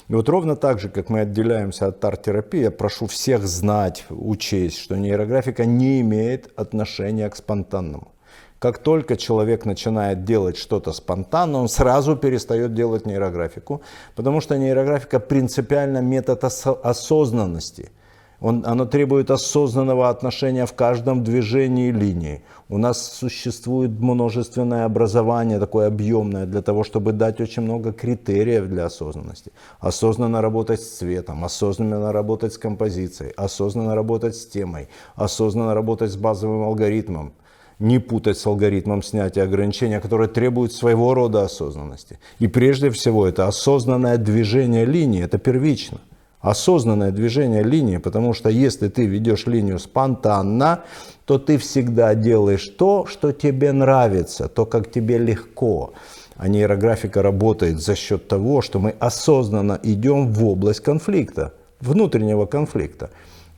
И 0.09 0.13
вот 0.13 0.27
ровно 0.29 0.55
так 0.55 0.79
же, 0.79 0.89
как 0.89 1.09
мы 1.09 1.21
отделяемся 1.21 1.87
от 1.87 2.03
арт-терапии, 2.03 2.61
я 2.61 2.71
прошу 2.71 3.07
всех 3.07 3.47
знать, 3.47 4.05
учесть, 4.09 4.77
что 4.77 4.97
нейрографика 4.97 5.65
не 5.65 5.92
имеет 6.01 6.51
отношения 6.59 7.29
к 7.29 7.35
спонтанному. 7.35 8.11
Как 8.59 8.77
только 8.77 9.17
человек 9.17 9.65
начинает 9.65 10.23
делать 10.23 10.57
что-то 10.57 10.93
спонтанно, 10.93 11.59
он 11.59 11.67
сразу 11.67 12.15
перестает 12.15 12.73
делать 12.73 13.05
нейрографику, 13.05 13.81
потому 14.15 14.41
что 14.41 14.57
нейрографика 14.57 15.19
принципиально 15.19 16.01
метод 16.01 16.43
осознанности– 16.43 17.91
он, 18.43 18.63
оно 18.65 18.85
требует 18.85 19.31
осознанного 19.31 20.09
отношения 20.09 20.65
в 20.65 20.73
каждом 20.73 21.23
движении 21.23 21.91
линии. 21.91 22.43
У 22.67 22.77
нас 22.77 23.13
существует 23.13 23.91
множественное 23.91 24.83
образование, 24.83 25.59
такое 25.59 25.87
объемное, 25.87 26.45
для 26.45 26.61
того, 26.61 26.83
чтобы 26.83 27.13
дать 27.13 27.39
очень 27.39 27.63
много 27.63 27.93
критериев 27.93 28.67
для 28.67 28.85
осознанности. 28.85 29.53
Осознанно 29.79 30.41
работать 30.41 30.81
с 30.81 30.97
цветом, 30.97 31.45
осознанно 31.45 32.11
работать 32.11 32.51
с 32.51 32.57
композицией, 32.57 33.31
осознанно 33.37 33.95
работать 33.95 34.35
с 34.35 34.45
темой, 34.45 34.89
осознанно 35.15 35.73
работать 35.73 36.11
с 36.11 36.17
базовым 36.17 36.63
алгоритмом 36.63 37.31
не 37.79 37.99
путать 37.99 38.37
с 38.37 38.45
алгоритмом 38.45 39.01
снятия 39.03 39.43
ограничения, 39.43 39.99
который 39.99 40.27
требует 40.27 40.73
своего 40.73 41.13
рода 41.13 41.43
осознанности. 41.43 42.19
И 42.39 42.47
прежде 42.47 42.89
всего 42.89 43.25
это 43.25 43.47
осознанное 43.47 44.17
движение 44.17 44.85
линии, 44.85 45.23
это 45.23 45.37
первично 45.37 45.99
осознанное 46.43 47.11
движение 47.11 47.63
линии, 47.63 47.97
потому 47.97 48.33
что 48.33 48.49
если 48.49 48.89
ты 48.89 49.05
ведешь 49.05 49.47
линию 49.47 49.79
спонтанно, 49.79 50.83
то 51.25 51.39
ты 51.39 51.57
всегда 51.57 52.15
делаешь 52.15 52.67
то, 52.77 53.05
что 53.05 53.31
тебе 53.31 53.71
нравится, 53.71 54.49
то, 54.49 54.65
как 54.65 54.91
тебе 54.91 55.17
легко. 55.17 55.93
А 56.35 56.49
нейрографика 56.49 57.21
работает 57.21 57.79
за 57.81 57.95
счет 57.95 58.27
того, 58.27 58.61
что 58.61 58.79
мы 58.79 58.93
осознанно 58.99 59.79
идем 59.83 60.33
в 60.33 60.45
область 60.45 60.81
конфликта, 60.81 61.53
внутреннего 61.79 62.45
конфликта. 62.45 63.09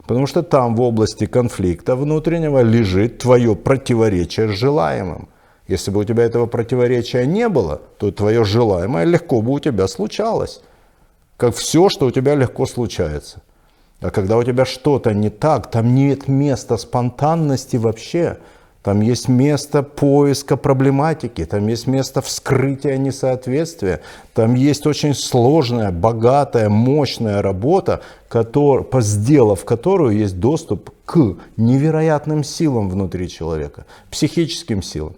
Потому 0.06 0.28
что 0.28 0.44
там 0.44 0.76
в 0.76 0.82
области 0.82 1.26
конфликта 1.26 1.96
внутреннего 1.96 2.62
лежит 2.62 3.18
твое 3.18 3.56
противоречие 3.56 4.48
с 4.50 4.52
желаемым. 4.52 5.30
Если 5.68 5.90
бы 5.90 6.02
у 6.02 6.04
тебя 6.04 6.24
этого 6.24 6.46
противоречия 6.46 7.26
не 7.26 7.50
было, 7.50 7.82
то 7.98 8.12
твое 8.12 8.44
желаемое 8.44 9.06
легко 9.06 9.42
бы 9.42 9.54
у 9.54 9.60
тебя 9.60 9.88
случалось. 9.88 10.62
Как 11.38 11.56
все, 11.56 11.90
что 11.90 12.06
у 12.06 12.12
тебя 12.12 12.36
легко 12.36 12.66
случается. 12.66 13.42
А 14.02 14.12
когда 14.12 14.38
у 14.38 14.44
тебя 14.44 14.66
что-то 14.66 15.14
не 15.14 15.30
так, 15.30 15.72
там 15.72 15.96
нет 15.96 16.28
места 16.28 16.78
спонтанности 16.78 17.78
вообще. 17.78 18.38
Там 18.84 19.02
есть 19.02 19.28
место 19.28 19.82
поиска 19.82 20.58
проблематики, 20.58 21.44
там 21.44 21.66
есть 21.66 21.88
место 21.88 22.22
вскрытия 22.22 22.98
несоответствия, 22.98 24.02
там 24.36 24.54
есть 24.54 24.86
очень 24.86 25.16
сложная, 25.16 25.92
богатая, 25.92 26.70
мощная 26.70 27.42
работа, 27.42 28.02
который, 28.28 28.86
сделав 29.02 29.66
которую 29.66 30.16
есть 30.16 30.40
доступ 30.40 30.92
к 31.06 31.36
невероятным 31.58 32.44
силам 32.44 32.92
внутри 32.92 33.28
человека, 33.28 33.88
психическим 34.12 34.84
силам. 34.84 35.16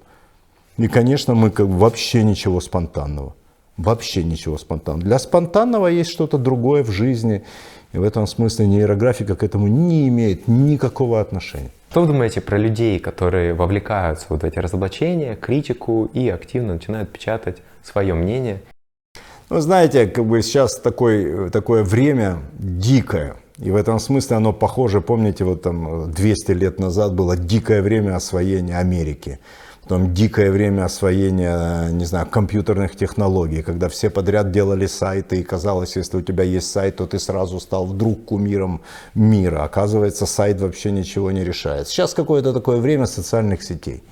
И, 0.77 0.87
конечно, 0.87 1.35
мы 1.35 1.49
как 1.49 1.67
вообще 1.67 2.23
ничего 2.23 2.61
спонтанного. 2.61 3.35
Вообще 3.77 4.23
ничего 4.23 4.57
спонтанного. 4.57 5.05
Для 5.05 5.19
спонтанного 5.19 5.87
есть 5.87 6.09
что-то 6.09 6.37
другое 6.37 6.83
в 6.83 6.89
жизни. 6.89 7.43
И 7.93 7.97
в 7.97 8.03
этом 8.03 8.27
смысле 8.27 8.67
нейрографика 8.67 9.35
к 9.35 9.43
этому 9.43 9.67
не 9.67 10.07
имеет 10.07 10.47
никакого 10.47 11.21
отношения. 11.21 11.69
Что 11.91 12.01
вы 12.01 12.07
думаете 12.07 12.41
про 12.41 12.57
людей, 12.57 12.99
которые 12.99 13.53
вовлекаются 13.53 14.25
вот 14.29 14.41
в 14.41 14.45
эти 14.45 14.59
разоблачения, 14.59 15.35
критику 15.35 16.09
и 16.13 16.27
активно 16.27 16.73
начинают 16.73 17.11
печатать 17.11 17.57
свое 17.83 18.13
мнение? 18.13 18.61
Ну, 19.49 19.61
знаете, 19.61 20.07
как 20.07 20.25
бы 20.25 20.41
сейчас 20.41 20.79
такой, 20.79 21.49
такое 21.51 21.83
время 21.83 22.39
дикое. 22.59 23.35
И 23.57 23.71
в 23.71 23.75
этом 23.75 23.99
смысле 23.99 24.37
оно 24.37 24.53
похоже, 24.53 25.01
помните, 25.01 25.45
вот 25.45 25.61
там 25.61 26.11
200 26.11 26.51
лет 26.51 26.79
назад 26.79 27.13
было 27.13 27.37
дикое 27.37 27.81
время 27.81 28.15
освоения 28.15 28.77
Америки 28.77 29.39
потом 29.87 30.13
дикое 30.13 30.51
время 30.51 30.83
освоения, 30.83 31.89
не 31.91 32.05
знаю, 32.05 32.25
компьютерных 32.25 32.97
технологий, 32.97 33.61
когда 33.61 33.87
все 33.87 34.09
подряд 34.09 34.51
делали 34.51 34.85
сайты, 34.87 35.37
и 35.37 35.43
казалось, 35.43 35.95
если 35.95 36.17
у 36.17 36.21
тебя 36.21 36.43
есть 36.43 36.69
сайт, 36.69 36.97
то 36.97 37.05
ты 37.05 37.19
сразу 37.19 37.59
стал 37.59 37.85
вдруг 37.85 38.25
кумиром 38.25 38.81
мира. 39.15 39.63
Оказывается, 39.63 40.25
сайт 40.25 40.59
вообще 40.59 40.91
ничего 40.91 41.31
не 41.31 41.45
решает. 41.45 41.87
Сейчас 41.87 42.13
какое-то 42.13 42.53
такое 42.53 42.77
время 42.77 43.05
социальных 43.05 43.63
сетей. 43.63 44.03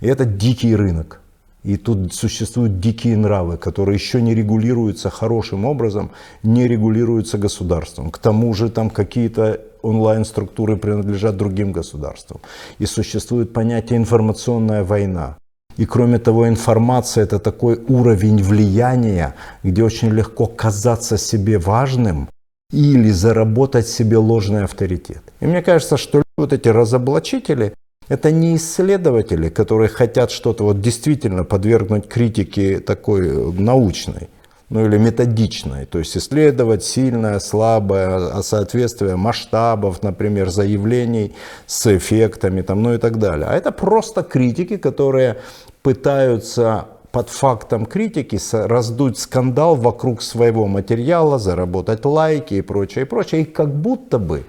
И 0.00 0.06
это 0.06 0.24
дикий 0.24 0.76
рынок. 0.76 1.20
И 1.64 1.76
тут 1.76 2.14
существуют 2.14 2.78
дикие 2.78 3.16
нравы, 3.16 3.56
которые 3.56 3.94
еще 3.94 4.22
не 4.22 4.34
регулируются 4.36 5.10
хорошим 5.10 5.64
образом, 5.64 6.10
не 6.44 6.68
регулируются 6.68 7.38
государством. 7.38 8.10
К 8.10 8.18
тому 8.18 8.54
же 8.54 8.68
там 8.68 8.88
какие-то 8.90 9.60
онлайн-структуры 9.84 10.76
принадлежат 10.76 11.36
другим 11.36 11.72
государствам. 11.72 12.40
И 12.78 12.86
существует 12.86 13.52
понятие 13.52 13.98
информационная 13.98 14.84
война. 14.84 15.36
И 15.76 15.86
кроме 15.86 16.18
того, 16.18 16.48
информация 16.48 17.24
это 17.24 17.38
такой 17.38 17.80
уровень 17.88 18.42
влияния, 18.42 19.34
где 19.64 19.82
очень 19.82 20.10
легко 20.10 20.46
казаться 20.46 21.18
себе 21.18 21.58
важным 21.58 22.28
или 22.72 23.10
заработать 23.10 23.88
себе 23.88 24.16
ложный 24.18 24.64
авторитет. 24.64 25.22
И 25.40 25.46
мне 25.46 25.62
кажется, 25.62 25.96
что 25.96 26.22
вот 26.36 26.52
эти 26.52 26.68
разоблачители 26.68 27.72
это 28.08 28.30
не 28.30 28.56
исследователи, 28.56 29.48
которые 29.48 29.88
хотят 29.88 30.30
что-то 30.30 30.64
вот 30.64 30.80
действительно 30.80 31.44
подвергнуть 31.44 32.08
критике 32.08 32.80
такой 32.80 33.28
э, 33.28 33.52
научной, 33.58 34.28
ну 34.70 34.86
или 34.86 34.98
методичной, 34.98 35.86
то 35.86 35.98
есть 35.98 36.16
исследовать 36.16 36.84
сильное, 36.84 37.38
слабое, 37.38 38.30
а 38.32 38.42
соответствие 38.42 39.16
масштабов, 39.16 40.02
например, 40.02 40.50
заявлений 40.50 41.34
с 41.66 41.86
эффектами, 41.96 42.62
там, 42.62 42.82
ну 42.82 42.94
и 42.94 42.98
так 42.98 43.18
далее. 43.18 43.46
А 43.48 43.54
это 43.54 43.72
просто 43.72 44.22
критики, 44.22 44.76
которые 44.76 45.38
пытаются 45.82 46.86
под 47.12 47.28
фактом 47.28 47.86
критики 47.86 48.38
раздуть 48.52 49.18
скандал 49.18 49.76
вокруг 49.76 50.22
своего 50.22 50.66
материала, 50.66 51.38
заработать 51.38 52.04
лайки 52.04 52.54
и 52.54 52.62
прочее, 52.62 53.04
и 53.04 53.08
прочее. 53.08 53.42
И 53.42 53.44
как 53.44 53.72
будто 53.72 54.18
бы 54.18 54.44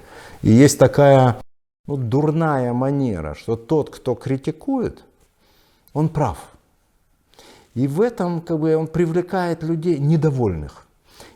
и 0.45 0.51
есть 0.51 0.77
такая 0.77 1.37
ну, 1.87 1.97
дурная 1.97 2.71
манера, 2.73 3.33
что 3.33 3.55
тот, 3.55 3.89
кто 3.89 4.13
критикует, 4.13 5.03
он 5.93 6.07
прав. 6.07 6.37
И 7.75 7.87
в 7.87 8.01
этом 8.01 8.41
как 8.41 8.59
бы, 8.59 8.75
он 8.75 8.87
привлекает 8.87 9.61
людей 9.61 9.99
недовольных. 9.99 10.85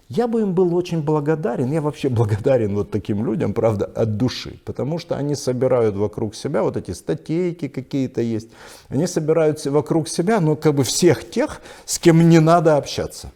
Я 0.07 0.27
бы 0.27 0.41
им 0.41 0.53
был 0.55 0.73
очень 0.75 1.03
благодарен, 1.03 1.71
я 1.71 1.81
вообще 1.81 2.09
благодарен 2.19 2.75
вот 2.75 2.89
таким 2.89 3.23
людям, 3.25 3.53
правда, 3.53 3.85
от 3.85 4.17
души, 4.17 4.59
потому 4.65 4.97
что 4.97 5.15
они 5.15 5.35
собирают 5.35 5.95
вокруг 5.95 6.33
себя, 6.33 6.63
вот 6.63 6.77
эти 6.77 6.91
статейки 6.91 7.67
какие-то 7.67 8.21
есть, 8.21 8.49
они 8.87 9.05
собирают 9.05 9.63
вокруг 9.65 10.07
себя, 10.07 10.39
ну, 10.39 10.55
как 10.55 10.73
бы 10.73 10.83
всех 10.83 11.29
тех, 11.29 11.61
с 11.85 11.99
кем 11.99 12.27
не 12.27 12.39
надо 12.39 12.77
общаться. 12.77 13.31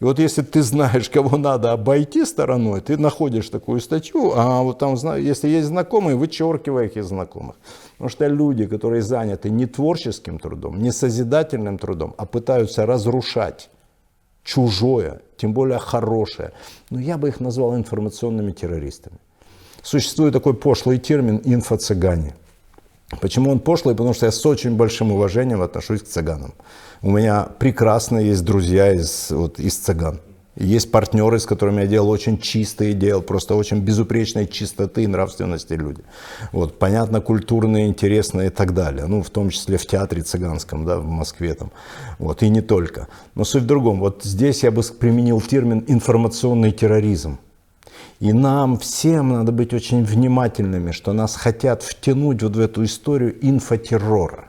И 0.00 0.04
вот 0.04 0.18
если 0.18 0.42
ты 0.42 0.62
знаешь, 0.62 1.10
кого 1.10 1.36
надо 1.36 1.72
обойти 1.72 2.24
стороной, 2.24 2.80
ты 2.80 2.96
находишь 2.96 3.48
такую 3.48 3.80
статью, 3.80 4.32
а 4.34 4.62
вот 4.62 4.78
там, 4.78 4.94
если 5.16 5.48
есть 5.48 5.68
знакомые, 5.68 6.16
вычеркивай 6.16 6.86
их 6.86 6.96
из 6.96 7.06
знакомых. 7.06 7.56
Потому 7.98 8.10
что 8.10 8.28
люди, 8.28 8.66
которые 8.66 9.02
заняты 9.02 9.50
не 9.50 9.66
творческим 9.66 10.38
трудом, 10.38 10.80
не 10.80 10.92
созидательным 10.92 11.78
трудом, 11.78 12.14
а 12.16 12.26
пытаются 12.26 12.86
разрушать 12.86 13.70
чужое, 14.44 15.20
тем 15.36 15.52
более 15.52 15.80
хорошее, 15.80 16.52
ну 16.90 17.00
я 17.00 17.18
бы 17.18 17.28
их 17.28 17.40
назвал 17.40 17.76
информационными 17.76 18.52
террористами. 18.52 19.18
Существует 19.82 20.32
такой 20.32 20.54
пошлый 20.54 20.98
термин 20.98 21.40
«инфо-цыгане». 21.44 22.34
Почему 23.20 23.50
он 23.50 23.58
пошлый? 23.58 23.94
Потому 23.94 24.14
что 24.14 24.26
я 24.26 24.32
с 24.32 24.46
очень 24.46 24.76
большим 24.76 25.12
уважением 25.12 25.62
отношусь 25.62 26.02
к 26.02 26.06
цыганам. 26.06 26.52
У 27.02 27.10
меня 27.10 27.48
прекрасно 27.58 28.18
есть 28.18 28.44
друзья 28.44 28.92
из, 28.92 29.30
вот, 29.30 29.58
из 29.58 29.76
цыган. 29.76 30.20
Есть 30.60 30.90
партнеры, 30.90 31.38
с 31.38 31.46
которыми 31.46 31.82
я 31.82 31.86
делал 31.86 32.10
очень 32.10 32.36
чистые, 32.36 32.92
делал 32.92 33.22
просто 33.22 33.54
очень 33.54 33.78
безупречной 33.78 34.48
чистоты 34.48 35.04
и 35.04 35.06
нравственности 35.06 35.74
люди. 35.74 36.02
Вот, 36.50 36.80
понятно, 36.80 37.20
культурные, 37.20 37.86
интересные 37.86 38.48
и 38.48 38.50
так 38.50 38.74
далее. 38.74 39.06
Ну, 39.06 39.22
в 39.22 39.30
том 39.30 39.50
числе 39.50 39.78
в 39.78 39.86
театре 39.86 40.22
цыганском, 40.22 40.84
да, 40.84 40.98
в 40.98 41.06
Москве 41.06 41.54
там. 41.54 41.70
Вот, 42.18 42.42
и 42.42 42.48
не 42.48 42.60
только. 42.60 43.06
Но 43.36 43.44
суть 43.44 43.62
в 43.62 43.66
другом. 43.66 44.00
Вот 44.00 44.24
здесь 44.24 44.64
я 44.64 44.72
бы 44.72 44.82
применил 44.82 45.40
термин 45.40 45.84
информационный 45.86 46.72
терроризм. 46.72 47.38
И 48.18 48.32
нам 48.32 48.78
всем 48.78 49.28
надо 49.28 49.52
быть 49.52 49.72
очень 49.72 50.02
внимательными, 50.02 50.90
что 50.90 51.12
нас 51.12 51.36
хотят 51.36 51.84
втянуть 51.84 52.42
вот 52.42 52.56
в 52.56 52.60
эту 52.60 52.82
историю 52.82 53.36
инфотеррора. 53.42 54.47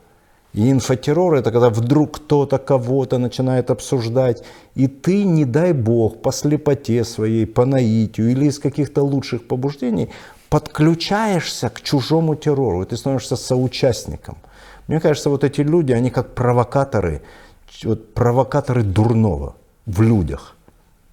И 0.53 0.71
инфотеррор 0.71 1.35
это 1.35 1.51
когда 1.51 1.69
вдруг 1.69 2.17
кто-то 2.17 2.57
кого-то 2.57 3.17
начинает 3.19 3.69
обсуждать, 3.69 4.43
и 4.75 4.87
ты, 4.87 5.23
не 5.23 5.45
дай 5.45 5.73
бог, 5.73 6.21
по 6.21 6.31
слепоте 6.31 7.03
своей, 7.03 7.45
по 7.45 7.65
наитию 7.65 8.31
или 8.31 8.45
из 8.45 8.57
каких-то 8.57 9.03
лучших 9.03 9.47
побуждений 9.47 10.09
подключаешься 10.49 11.69
к 11.69 11.81
чужому 11.81 12.35
террору, 12.35 12.81
и 12.81 12.85
ты 12.85 12.97
становишься 12.97 13.35
соучастником. 13.35 14.37
Мне 14.87 14.99
кажется, 14.99 15.29
вот 15.29 15.43
эти 15.43 15.61
люди, 15.61 15.91
они 15.91 16.09
как 16.09 16.33
провокаторы, 16.33 17.21
вот 17.83 18.15
провокаторы 18.15 18.81
дурного 18.81 19.55
в 19.85 20.01
людях. 20.01 20.55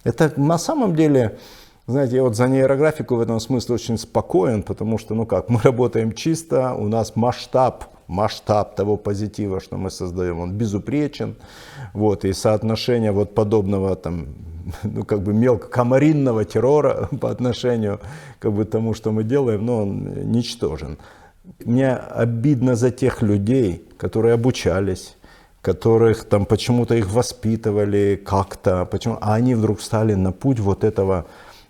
Это 0.05 0.33
на 0.37 0.57
самом 0.57 0.97
деле 0.97 1.39
знаете, 1.87 2.17
я 2.17 2.23
вот 2.25 2.35
за 2.35 2.49
нейрографику 2.49 3.15
в 3.15 3.21
этом 3.21 3.39
смысле 3.39 3.77
очень 3.77 3.97
спокоен, 3.97 4.65
потому 4.65 4.99
что, 4.99 5.15
ну 5.15 5.25
как, 5.25 5.49
мы 5.49 5.61
работаем 5.63 6.13
чисто, 6.13 6.75
у 6.75 6.89
нас 6.89 7.15
масштаб, 7.15 7.85
масштаб 8.09 8.75
того 8.75 8.97
позитива, 8.97 9.61
что 9.61 9.77
мы 9.77 9.91
создаем, 9.91 10.41
он 10.41 10.53
безупречен, 10.53 11.35
вот, 11.93 12.25
и 12.25 12.33
соотношение 12.33 13.13
вот 13.13 13.35
подобного 13.35 13.97
там, 13.97 14.27
ну 14.83 15.05
как 15.05 15.23
бы 15.23 15.33
мелко 15.33 15.69
комаринного 15.69 16.45
террора 16.45 17.09
по 17.21 17.31
отношению 17.31 18.01
как 18.39 18.53
бы 18.53 18.65
тому, 18.65 18.95
что 18.95 19.13
мы 19.13 19.25
делаем, 19.25 19.67
ну 19.67 19.83
он 19.83 20.31
ничтожен. 20.33 20.99
Мне 21.65 21.95
обидно 21.95 22.75
за 22.75 22.91
тех 22.91 23.23
людей, 23.23 23.85
которые 23.99 24.35
обучались, 24.35 25.17
которых 25.63 26.25
там 26.25 26.45
почему-то 26.45 26.95
их 26.95 27.11
воспитывали 27.13 28.21
как-то, 28.25 28.85
почему, 28.85 29.19
а 29.21 29.35
они 29.35 29.55
вдруг 29.55 29.79
встали 29.79 30.15
на 30.15 30.33
путь 30.33 30.61
вот 30.61 30.85
этого 30.85 31.27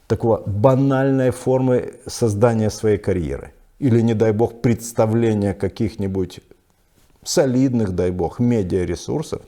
такого 0.06 0.42
банальной 0.46 1.30
формы 1.30 1.94
создания 2.06 2.70
своей 2.70 2.98
карьеры. 2.98 3.52
Или, 3.78 4.00
не 4.00 4.14
дай 4.14 4.32
бог, 4.32 4.62
представления 4.62 5.54
каких-нибудь 5.54 6.40
солидных, 7.24 7.94
дай 7.94 8.10
бог, 8.10 8.38
медиаресурсов, 8.38 9.42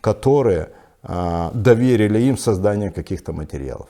которые 0.00 0.68
а, 1.02 1.50
доверили 1.54 2.18
им 2.20 2.38
создание 2.38 2.90
каких-то 2.90 3.32
материалов. 3.32 3.88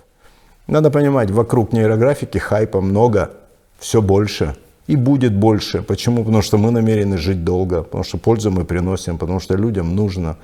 Надо 0.67 0.91
понимать, 0.91 1.31
вокруг 1.31 1.73
нейрографики 1.73 2.39
хайпа 2.39 2.81
много, 2.81 3.31
все 3.79 4.01
больше 4.01 4.57
и 4.87 4.97
будет 4.97 5.35
больше. 5.35 5.83
Почему? 5.83 6.25
Потому 6.25 6.43
что 6.43 6.59
мы 6.59 6.71
намерены 6.71 7.19
жить 7.19 7.45
долго, 7.45 7.83
потому 7.83 8.05
что 8.05 8.19
пользу 8.19 8.51
мы 8.51 8.65
приносим, 8.65 9.19
потому 9.19 9.41
что 9.41 9.57
людям 9.57 9.95
нужно. 9.95 10.37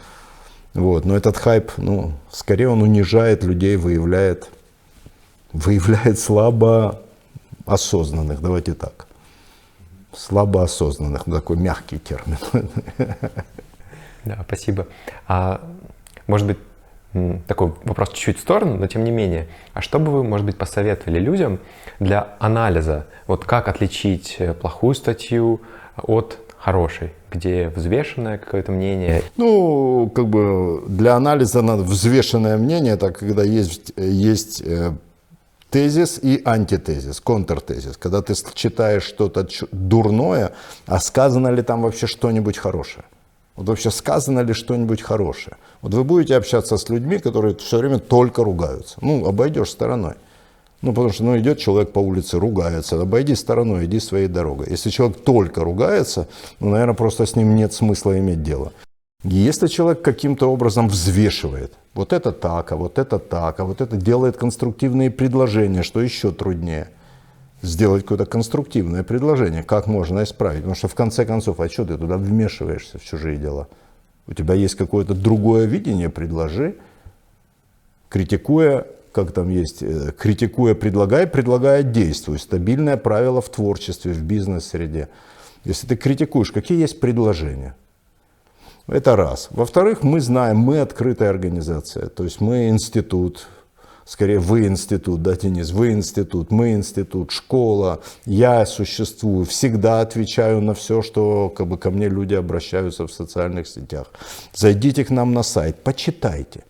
Вот. 0.75 1.05
Но 1.05 1.17
этот 1.17 1.37
хайп, 1.37 1.73
ну, 1.79 2.13
скорее 2.31 2.69
он 2.69 2.83
унижает 2.83 3.45
людей, 3.45 3.77
выявляет 3.77 4.51
выявляет 5.53 6.19
слабо 6.19 7.03
осознанных, 7.67 8.41
давайте 8.41 8.75
так. 8.75 9.07
Слабо 10.15 10.63
осознанных, 10.63 11.27
ну, 11.27 11.37
такой 11.37 11.57
мягкий 11.57 11.99
термин. 11.99 12.39
Да, 14.25 14.45
спасибо. 14.47 14.87
А 15.29 15.63
может 16.27 16.47
быть, 16.47 16.59
такой 17.47 17.73
вопрос 17.85 18.11
чуть-чуть 18.11 18.39
в 18.39 18.41
сторону, 18.41 18.77
но 18.77 18.87
тем 18.87 19.03
не 19.03 19.11
менее. 19.11 19.49
А 19.75 19.81
что 19.81 19.99
бы 19.99 20.13
вы, 20.13 20.23
может 20.23 20.47
быть, 20.47 20.57
посоветовали 20.57 21.19
людям 21.19 21.59
для 21.99 22.37
анализа? 22.39 23.07
Вот 23.27 23.45
как 23.45 23.69
отличить 23.69 24.37
э, 24.39 24.55
плохую 24.55 24.95
статью 24.95 25.61
от 25.97 26.39
хорошей, 26.57 27.13
где 27.33 27.69
взвешенное 27.69 28.39
какое-то 28.39 28.71
мнение? 28.71 29.23
Ну, 29.37 30.11
как 30.15 30.29
бы 30.29 30.85
для 30.87 31.17
анализа 31.17 31.63
надо 31.63 31.83
взвешенное 31.83 32.57
мнение, 32.57 32.95
это 32.95 33.11
когда 33.11 33.43
есть, 33.43 33.93
есть 33.97 34.63
э, 34.65 34.93
тезис 35.71 36.19
и 36.23 36.43
антитезис, 36.45 37.21
контртезис. 37.21 37.97
Когда 37.97 38.23
ты 38.23 38.35
читаешь 38.55 39.05
что-то 39.05 39.47
дурное, 39.73 40.53
а 40.87 41.01
сказано 41.01 41.49
ли 41.49 41.63
там 41.63 41.83
вообще 41.83 42.07
что-нибудь 42.07 42.59
хорошее? 42.59 43.05
Вот 43.57 43.69
вообще 43.69 43.91
сказано 43.91 44.41
ли 44.41 44.55
что-нибудь 44.55 45.03
хорошее? 45.03 45.57
Вот 45.83 45.95
вы 45.95 46.05
будете 46.05 46.37
общаться 46.37 46.77
с 46.77 46.89
людьми, 46.89 47.19
которые 47.19 47.55
все 47.57 47.79
время 47.79 47.99
только 47.99 48.43
ругаются. 48.43 48.97
Ну, 49.01 49.27
обойдешь 49.27 49.71
стороной. 49.71 50.15
Ну, 50.83 50.93
потому 50.93 51.13
что 51.13 51.25
ну, 51.25 51.39
идет 51.39 51.59
человек 51.59 51.93
по 51.93 51.99
улице, 51.99 52.39
ругается. 52.39 53.01
Обойди 53.01 53.35
стороной, 53.35 53.85
иди 53.85 54.01
своей 54.01 54.29
дорогой. 54.29 54.69
Если 54.71 54.89
человек 54.89 55.21
только 55.25 55.63
ругается, 55.63 56.27
ну, 56.59 56.71
наверное, 56.71 56.95
просто 56.95 57.27
с 57.27 57.37
ним 57.37 57.55
нет 57.55 57.75
смысла 57.75 58.19
иметь 58.19 58.43
дело. 58.43 58.73
Если 59.23 59.67
человек 59.67 60.03
каким-то 60.03 60.51
образом 60.51 60.89
взвешивает, 60.89 61.75
вот 61.95 62.13
это 62.13 62.33
так, 62.33 62.73
а 62.73 62.77
вот 62.77 62.99
это 62.99 63.19
так, 63.19 63.61
а 63.61 63.65
вот 63.65 63.81
это 63.81 63.97
делает 63.97 64.37
конструктивные 64.37 65.11
предложения, 65.11 65.83
что 65.83 66.01
еще 66.01 66.33
труднее– 66.33 66.89
сделать 67.63 68.03
какое-то 68.03 68.27
конструктивное 68.27 69.03
предложение, 69.03 69.63
как 69.63 69.87
можно 69.87 70.23
исправить. 70.23 70.61
Потому 70.61 70.75
что 70.75 70.89
в 70.89 70.95
конце 70.95 71.25
концов, 71.25 71.61
а 71.61 71.69
что 71.69 71.85
ты 71.85 71.97
туда 71.97 72.17
вмешиваешься 72.17 72.99
в 72.99 73.05
чужие 73.05 73.37
дела? 73.37 73.69
У 74.27 74.35
тебя 74.35 74.55
есть 74.55 74.77
какое-то 74.77 75.15
другое 75.15 75.67
видение, 75.67 76.09
предложи, 76.09 76.77
критикуя, 78.09 78.87
как 79.13 79.33
там 79.33 79.51
есть, 79.51 79.83
э, 79.83 80.13
критикуя, 80.17 80.75
предлагай, 80.75 81.27
предлагая, 81.27 81.83
действуй. 81.83 82.39
Стабильное 82.39 82.97
правило 82.97 83.41
в 83.41 83.49
творчестве, 83.49 84.13
в 84.13 84.23
бизнес-среде. 84.23 85.09
Если 85.65 85.87
ты 85.87 85.97
критикуешь, 85.97 86.53
какие 86.53 86.79
есть 86.79 87.01
предложения? 87.01 87.75
Это 88.91 89.15
раз. 89.15 89.49
Во-вторых, 89.53 90.03
мы 90.03 90.21
знаем, 90.21 90.57
мы 90.57 90.81
открытая 90.81 91.31
организация, 91.31 92.09
то 92.09 92.25
есть 92.25 92.41
мы 92.41 92.71
институт, 92.71 93.47
скорее 94.05 94.41
вы 94.41 94.67
институт, 94.67 95.23
да, 95.23 95.37
Денис, 95.37 95.71
вы 95.71 95.93
институт, 95.93 96.51
мы 96.51 96.73
институт, 96.73 97.31
школа, 97.31 98.01
я 98.27 98.67
существую, 98.67 99.45
всегда 99.45 100.01
отвечаю 100.01 100.61
на 100.61 100.75
все, 100.75 101.03
что 101.03 101.51
как 101.51 101.69
бы, 101.69 101.79
ко 101.79 101.93
мне 101.93 102.09
люди 102.09 102.35
обращаются 102.35 103.07
в 103.07 103.13
социальных 103.13 103.69
сетях. 103.69 104.09
Зайдите 104.53 105.05
к 105.05 105.11
нам 105.11 105.35
на 105.35 105.45
сайт, 105.45 105.85
почитайте, 105.85 106.65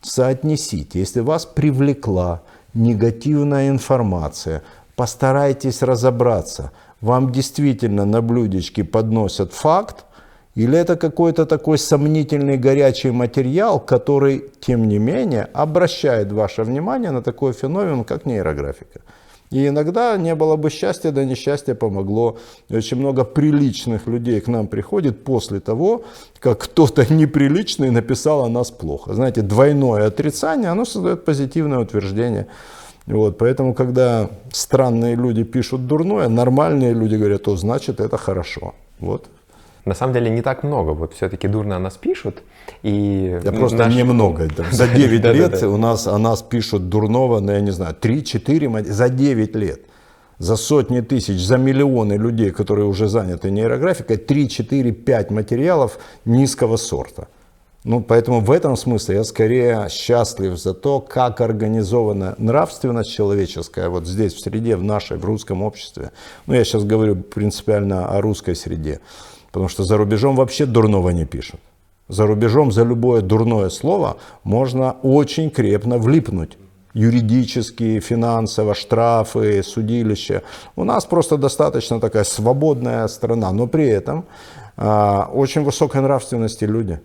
соотнесите. 0.00 1.00
Если 1.00 1.18
вас 1.18 1.44
привлекла 1.44 2.42
негативная 2.72 3.68
информация, 3.68 4.62
постарайтесь 4.94 5.82
разобраться. 5.82 6.70
Вам 7.00 7.32
действительно 7.32 8.04
на 8.04 8.22
блюдечке 8.22 8.84
подносят 8.84 9.52
факт, 9.52 10.04
или 10.54 10.78
это 10.78 10.96
какой-то 10.96 11.46
такой 11.46 11.78
сомнительный 11.78 12.56
горячий 12.56 13.10
материал, 13.10 13.80
который, 13.80 14.44
тем 14.60 14.88
не 14.88 14.98
менее, 14.98 15.48
обращает 15.52 16.30
ваше 16.30 16.62
внимание 16.62 17.10
на 17.10 17.22
такой 17.22 17.52
феномен, 17.52 18.04
как 18.04 18.24
нейрографика. 18.24 19.00
И 19.50 19.68
иногда 19.68 20.16
не 20.16 20.34
было 20.34 20.56
бы 20.56 20.70
счастья, 20.70 21.12
да 21.12 21.24
несчастье 21.24 21.74
помогло. 21.74 22.38
Очень 22.70 22.98
много 22.98 23.24
приличных 23.24 24.06
людей 24.06 24.40
к 24.40 24.48
нам 24.48 24.66
приходит 24.66 25.24
после 25.24 25.60
того, 25.60 26.04
как 26.40 26.58
кто-то 26.58 27.04
неприличный 27.14 27.90
написал 27.90 28.44
о 28.44 28.48
нас 28.48 28.70
плохо. 28.70 29.14
Знаете, 29.14 29.42
двойное 29.42 30.06
отрицание, 30.06 30.70
оно 30.70 30.84
создает 30.84 31.24
позитивное 31.24 31.78
утверждение. 31.78 32.46
Вот, 33.06 33.38
поэтому, 33.38 33.74
когда 33.74 34.30
странные 34.50 35.14
люди 35.14 35.44
пишут 35.44 35.86
дурное, 35.86 36.28
нормальные 36.28 36.94
люди 36.94 37.16
говорят, 37.16 37.42
то 37.42 37.56
значит 37.56 38.00
это 38.00 38.16
хорошо. 38.16 38.74
Вот. 38.98 39.28
На 39.84 39.94
самом 39.94 40.14
деле 40.14 40.30
не 40.30 40.42
так 40.42 40.62
много. 40.62 40.90
Вот 40.90 41.12
все-таки 41.12 41.48
дурно 41.48 41.76
о 41.76 41.78
нас 41.78 41.96
пишут. 41.96 42.42
И 42.82 43.38
я 43.44 43.52
просто 43.52 43.78
наш... 43.78 43.94
немного. 43.94 44.48
За 44.70 44.88
9 44.88 45.24
лет 45.24 45.62
у 45.62 45.76
нас 45.76 46.06
о 46.06 46.18
нас 46.18 46.42
пишут 46.42 46.88
дурного, 46.88 47.40
ну 47.40 47.52
я 47.52 47.60
не 47.60 47.70
знаю, 47.70 47.94
3-4, 48.00 48.84
за 48.84 49.08
9 49.08 49.56
лет. 49.56 49.80
За 50.38 50.56
сотни 50.56 51.00
тысяч, 51.00 51.40
за 51.46 51.58
миллионы 51.58 52.14
людей, 52.14 52.50
которые 52.50 52.86
уже 52.86 53.08
заняты 53.08 53.50
нейрографикой, 53.50 54.16
3, 54.16 54.48
4, 54.48 54.92
5 54.92 55.30
материалов 55.30 55.98
низкого 56.24 56.76
сорта. 56.76 57.28
Ну, 57.84 58.00
поэтому 58.00 58.40
в 58.40 58.50
этом 58.50 58.76
смысле 58.76 59.16
я 59.16 59.24
скорее 59.24 59.88
счастлив 59.90 60.58
за 60.58 60.72
то, 60.72 61.00
как 61.00 61.42
организована 61.42 62.34
нравственность 62.38 63.12
человеческая 63.12 63.90
вот 63.90 64.06
здесь, 64.06 64.32
в 64.32 64.40
среде, 64.40 64.76
в 64.76 64.82
нашей, 64.82 65.18
в 65.18 65.24
русском 65.24 65.62
обществе. 65.62 66.10
Ну, 66.46 66.54
я 66.54 66.64
сейчас 66.64 66.84
говорю 66.84 67.16
принципиально 67.16 68.08
о 68.08 68.22
русской 68.22 68.56
среде. 68.56 69.00
Потому 69.54 69.68
что 69.68 69.84
за 69.84 69.96
рубежом 69.96 70.34
вообще 70.34 70.66
дурного 70.66 71.10
не 71.10 71.26
пишут. 71.26 71.60
За 72.08 72.26
рубежом 72.26 72.72
за 72.72 72.82
любое 72.82 73.20
дурное 73.20 73.70
слово 73.70 74.16
можно 74.42 74.96
очень 75.02 75.48
крепно 75.48 75.98
влипнуть. 75.98 76.58
Юридические, 76.92 78.00
финансово, 78.00 78.74
штрафы, 78.74 79.62
судилища. 79.62 80.42
У 80.74 80.82
нас 80.82 81.04
просто 81.04 81.36
достаточно 81.36 82.00
такая 82.00 82.24
свободная 82.24 83.06
страна, 83.06 83.52
но 83.52 83.68
при 83.68 83.86
этом 83.86 84.24
а, 84.76 85.30
очень 85.32 85.62
высокой 85.62 86.00
нравственности 86.00 86.64
люди. 86.64 86.98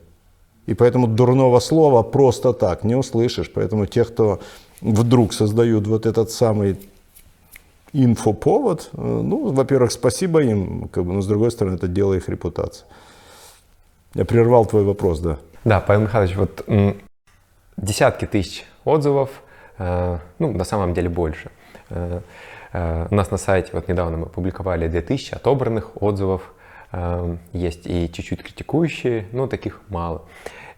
И 0.66 0.74
поэтому 0.74 1.06
дурного 1.06 1.60
слова 1.60 2.02
просто 2.02 2.54
так 2.54 2.84
не 2.84 2.96
услышишь. 2.96 3.52
Поэтому 3.54 3.86
те, 3.86 4.04
кто 4.04 4.40
вдруг 4.82 5.34
создают 5.34 5.86
вот 5.86 6.08
этот 6.08 6.32
самый 6.32 6.78
инфоповод, 7.94 8.90
э, 8.94 8.98
ну, 9.02 9.52
во-первых, 9.52 9.92
спасибо 9.92 10.42
им, 10.42 10.88
как 10.90 11.06
бы, 11.06 11.14
но 11.14 11.22
с 11.22 11.28
другой 11.28 11.52
стороны, 11.52 11.76
это 11.76 11.88
дело 11.88 12.14
их 12.14 12.30
репутации. 12.30 12.86
Я 14.14 14.26
прервал 14.26 14.66
твой 14.66 14.84
вопрос, 14.84 15.20
да. 15.20 15.38
Да, 15.66 15.80
Павел 15.80 16.04
Михайлович, 16.04 16.36
вот 16.36 16.66
десятки 17.78 18.26
тысяч 18.26 18.66
отзывов, 18.86 19.30
э, 19.78 20.18
ну, 20.40 20.52
на 20.52 20.64
самом 20.64 20.94
деле 20.94 21.10
больше. 21.10 21.52
Э, 21.90 22.22
у 23.10 23.16
нас 23.16 23.32
на 23.32 23.38
сайте, 23.38 23.72
вот 23.74 23.88
недавно 23.88 24.18
мы 24.18 24.26
публиковали 24.28 24.88
2000 24.88 25.34
отобранных 25.34 26.02
отзывов, 26.02 26.54
есть 27.52 27.88
и 27.88 28.12
чуть-чуть 28.12 28.44
критикующие, 28.44 29.26
но 29.32 29.48
таких 29.48 29.82
мало. 29.90 30.22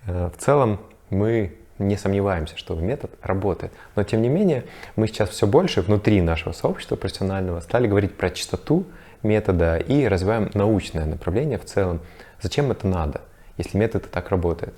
В 0.06 0.34
целом 0.38 0.80
мы 1.10 1.58
не 1.88 1.98
сомневаемся, 1.98 2.58
что 2.58 2.76
метод 2.76 3.12
работает. 3.22 3.72
Но 3.96 4.04
тем 4.04 4.22
не 4.22 4.30
менее, 4.30 4.66
мы 4.96 5.08
сейчас 5.08 5.30
все 5.30 5.48
больше 5.48 5.82
внутри 5.82 6.22
нашего 6.22 6.54
сообщества 6.54 6.96
профессионального 6.96 7.60
стали 7.62 7.88
говорить 7.88 8.16
про 8.16 8.30
чистоту 8.30 8.86
метода 9.24 9.78
и 9.78 10.08
развиваем 10.08 10.50
научное 10.54 11.06
направление 11.06 11.58
в 11.58 11.66
целом. 11.66 12.00
Зачем 12.42 12.72
это 12.72 12.88
надо, 12.88 13.22
если 13.58 13.78
метод 13.78 14.06
и 14.06 14.10
так 14.10 14.30
работает? 14.30 14.74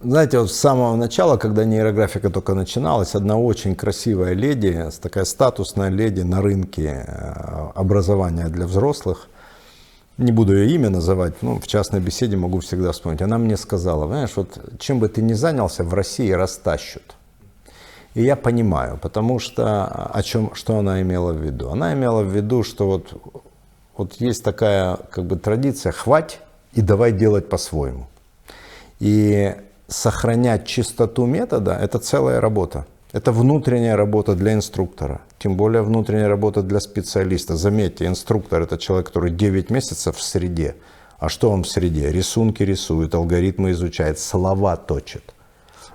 Знаете, 0.00 0.40
вот 0.40 0.50
с 0.50 0.56
самого 0.56 0.96
начала, 0.96 1.36
когда 1.36 1.64
нейрографика 1.64 2.28
только 2.28 2.54
начиналась, 2.54 3.14
одна 3.14 3.38
очень 3.38 3.76
красивая 3.76 4.32
леди, 4.32 4.88
такая 5.00 5.24
статусная 5.24 5.90
леди 5.90 6.22
на 6.22 6.42
рынке 6.42 7.04
э, 7.06 7.68
образования 7.76 8.48
для 8.48 8.66
взрослых, 8.66 9.28
не 10.18 10.32
буду 10.32 10.56
ее 10.56 10.74
имя 10.74 10.90
называть, 10.90 11.42
но 11.42 11.58
в 11.58 11.66
частной 11.66 12.00
беседе 12.00 12.36
могу 12.36 12.60
всегда 12.60 12.92
вспомнить. 12.92 13.22
Она 13.22 13.38
мне 13.38 13.56
сказала, 13.56 14.06
знаешь, 14.06 14.32
вот 14.36 14.78
чем 14.78 14.98
бы 14.98 15.08
ты 15.08 15.22
ни 15.22 15.32
занялся, 15.32 15.84
в 15.84 15.94
России 15.94 16.30
растащут. 16.30 17.14
И 18.14 18.22
я 18.22 18.36
понимаю, 18.36 18.98
потому 19.00 19.38
что 19.38 19.86
о 19.86 20.22
чем, 20.22 20.54
что 20.54 20.78
она 20.78 21.00
имела 21.00 21.32
в 21.32 21.42
виду? 21.42 21.70
Она 21.70 21.94
имела 21.94 22.22
в 22.22 22.34
виду, 22.34 22.62
что 22.62 22.86
вот, 22.86 23.44
вот 23.96 24.14
есть 24.20 24.44
такая 24.44 24.96
как 25.10 25.24
бы 25.24 25.36
традиция, 25.36 25.92
хвать 25.92 26.40
и 26.74 26.82
давай 26.82 27.12
делать 27.12 27.48
по-своему. 27.48 28.06
И 29.00 29.54
сохранять 29.88 30.66
чистоту 30.66 31.24
метода– 31.24 31.72
это 31.80 31.98
целая 31.98 32.40
работа. 32.40 32.86
Это 33.12 33.30
внутренняя 33.30 33.94
работа 33.94 34.34
для 34.34 34.54
инструктора, 34.54 35.20
тем 35.38 35.54
более 35.54 35.82
внутренняя 35.82 36.28
работа 36.28 36.62
для 36.62 36.80
специалиста. 36.80 37.56
Заметьте, 37.56 38.06
инструктор 38.06 38.62
это 38.62 38.78
человек, 38.78 39.08
который 39.08 39.30
9 39.30 39.68
месяцев 39.68 40.16
в 40.16 40.22
среде. 40.22 40.76
А 41.18 41.28
что 41.28 41.50
он 41.50 41.62
в 41.62 41.68
среде? 41.68 42.10
Рисунки 42.10 42.62
рисует, 42.62 43.14
алгоритмы 43.14 43.72
изучает, 43.72 44.18
слова 44.18 44.76
точит. 44.76 45.34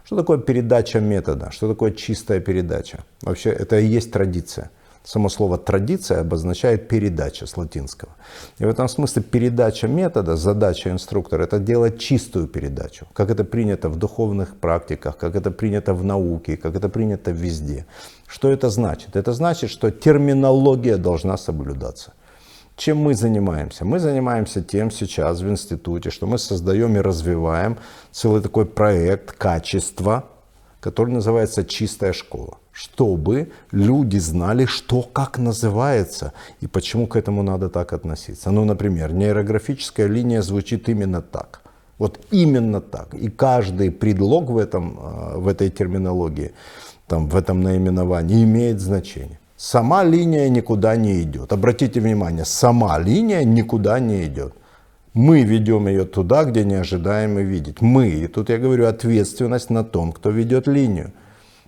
Что 0.03 0.15
такое 0.15 0.38
передача 0.38 0.99
метода? 0.99 1.49
Что 1.49 1.67
такое 1.67 1.91
чистая 1.91 2.39
передача? 2.39 3.03
Вообще 3.23 3.49
это 3.49 3.80
и 3.80 3.88
есть 3.88 4.12
традиция. 4.12 4.69
Само 5.07 5.29
слово 5.29 5.57
«традиция» 5.57 6.19
обозначает 6.19 6.89
передача 6.89 7.45
с 7.45 7.55
латинского. 7.55 8.11
И 8.59 8.65
в 8.65 8.67
этом 8.67 8.89
смысле 8.89 9.21
передача 9.21 9.87
метода, 9.87 10.35
задача 10.35 10.89
инструктора– 10.89 11.43
это 11.45 11.59
делать 11.59 11.97
чистую 11.97 12.47
передачу, 12.47 13.05
как 13.13 13.29
это 13.29 13.45
принято 13.45 13.87
в 13.87 13.95
духовных 13.95 14.57
практиках, 14.57 15.17
как 15.17 15.35
это 15.37 15.49
принято 15.49 15.93
в 15.93 16.03
науке, 16.03 16.57
как 16.57 16.75
это 16.75 16.89
принято 16.89 17.31
везде. 17.31 17.85
Что 18.27 18.51
это 18.51 18.69
значит? 18.69 19.15
Это 19.15 19.31
значит, 19.31 19.69
что 19.69 19.91
терминология 19.91 20.97
должна 20.97 21.37
соблюдаться. 21.37 22.11
Чем 22.75 22.97
мы 22.97 23.13
занимаемся? 23.13 23.85
Мы 23.85 23.99
занимаемся 23.99 24.61
тем 24.61 24.91
сейчас 24.91 25.39
в 25.39 25.49
институте, 25.49 26.09
что 26.09 26.27
мы 26.27 26.37
создаем 26.37 26.97
и 26.97 27.01
развиваем 27.01 27.77
целый 28.11 28.41
такой 28.41 28.65
проект 28.65 29.31
качества 29.31 30.23
который 30.79 31.13
называется 31.13 31.63
«Чистая 31.63 32.13
школа», 32.13 32.57
чтобы 32.71 33.51
люди 33.71 34.19
знали, 34.19 34.65
что 34.65 35.01
как 35.01 35.39
называется 35.39 36.33
и 36.61 36.67
почему 36.67 37.07
к 37.07 37.15
этому 37.15 37.43
надо 37.43 37.69
так 37.69 37.93
относиться. 37.93 38.51
Ну, 38.51 38.65
например, 38.65 39.13
нейрографическая 39.13 40.07
линия 40.07 40.41
звучит 40.41 40.89
именно 40.89 41.21
так. 41.21 41.61
Вот 41.99 42.19
именно 42.31 42.79
так. 42.79 43.13
И 43.15 43.29
каждый 43.29 43.89
предлог 43.89 44.49
в, 44.49 44.57
этом, 44.57 44.99
э, 44.99 45.39
в 45.39 45.47
этой 45.47 45.69
терминологии, 45.69 46.51
там, 47.07 47.27
в 47.27 47.35
этом 47.35 47.61
наименовании 47.61 48.43
имеет 48.43 48.79
значение. 48.79 49.39
Сама 49.57 50.03
линия 50.03 50.49
никуда 50.49 50.95
не 50.95 51.21
идет. 51.21 51.51
Обратите 51.51 51.99
внимание, 51.99 52.45
сама 52.45 52.99
линия 52.99 53.43
никуда 53.43 53.99
не 53.99 54.25
идет. 54.25 54.53
Мы 55.17 55.41
ведем 55.41 55.88
ее 55.88 56.06
туда, 56.06 56.43
где 56.43 56.63
не 56.63 56.75
ожидаем 56.75 57.38
видеть. 57.39 57.82
Мы. 57.82 58.10
И 58.10 58.27
тут 58.27 58.49
я 58.49 58.60
говорю 58.60 58.86
ответственность 58.86 59.71
на 59.71 59.84
том, 59.84 60.12
кто 60.12 60.30
ведет 60.30 60.67
линию. 60.67 61.12